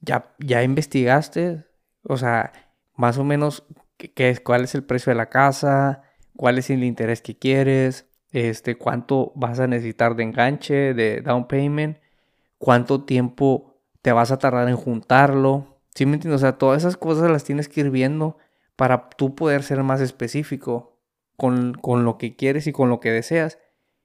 [0.00, 1.64] ya, ya investigaste,
[2.04, 2.52] o sea,
[2.94, 3.64] más o menos
[3.96, 6.02] qué, es, cuál es el precio de la casa,
[6.36, 11.48] cuál es el interés que quieres, este, cuánto vas a necesitar de enganche, de down
[11.48, 11.98] payment,
[12.58, 15.75] cuánto tiempo te vas a tardar en juntarlo.
[15.96, 16.42] ¿Sí me entiendes?
[16.42, 18.38] O sea, todas esas cosas las tienes que ir viendo
[18.76, 21.00] para tú poder ser más específico
[21.36, 23.58] con, con lo que quieres y con lo que deseas.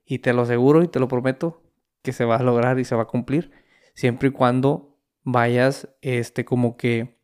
[0.05, 1.61] Y te lo aseguro y te lo prometo
[2.01, 3.51] que se va a lograr y se va a cumplir
[3.93, 7.17] siempre y cuando vayas, este, como que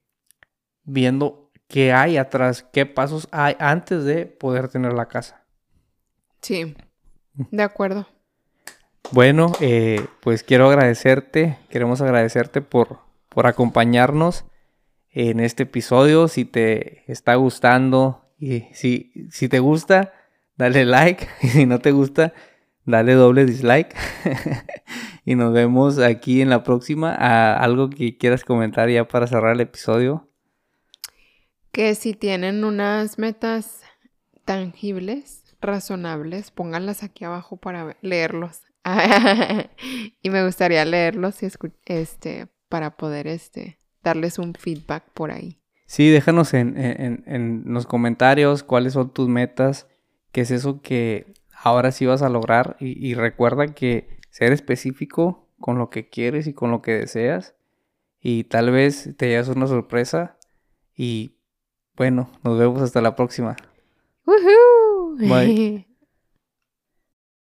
[0.83, 5.45] viendo qué hay atrás, qué pasos hay antes de poder tener la casa.
[6.41, 6.75] Sí,
[7.33, 8.05] de acuerdo.
[9.11, 12.99] Bueno, eh, pues quiero agradecerte, queremos agradecerte por,
[13.29, 14.45] por acompañarnos
[15.17, 16.27] en este episodio.
[16.27, 20.13] Si te está gustando y si, si te gusta,
[20.57, 21.27] dale like.
[21.41, 22.33] Y si no te gusta,
[22.85, 23.95] dale doble dislike.
[25.25, 27.15] y nos vemos aquí en la próxima.
[27.55, 30.29] algo que quieras comentar ya para cerrar el episodio.
[31.71, 33.81] Que si tienen unas metas
[34.45, 38.61] tangibles, razonables, pónganlas aquí abajo para leerlos.
[40.21, 41.47] y me gustaría leerlos y
[41.85, 45.59] este, para poder este, darles un feedback por ahí.
[45.85, 49.87] Sí, déjanos en, en los comentarios cuáles son tus metas,
[50.31, 51.33] qué es eso que
[51.63, 56.53] ahora sí vas a lograr y, recuerda que ser específico con lo que quieres y
[56.53, 57.55] con lo que deseas
[58.21, 60.37] y tal vez te llevas una sorpresa
[60.95, 61.37] y
[61.95, 63.55] bueno, nos vemos hasta la próxima.
[65.17, 65.85] Bye.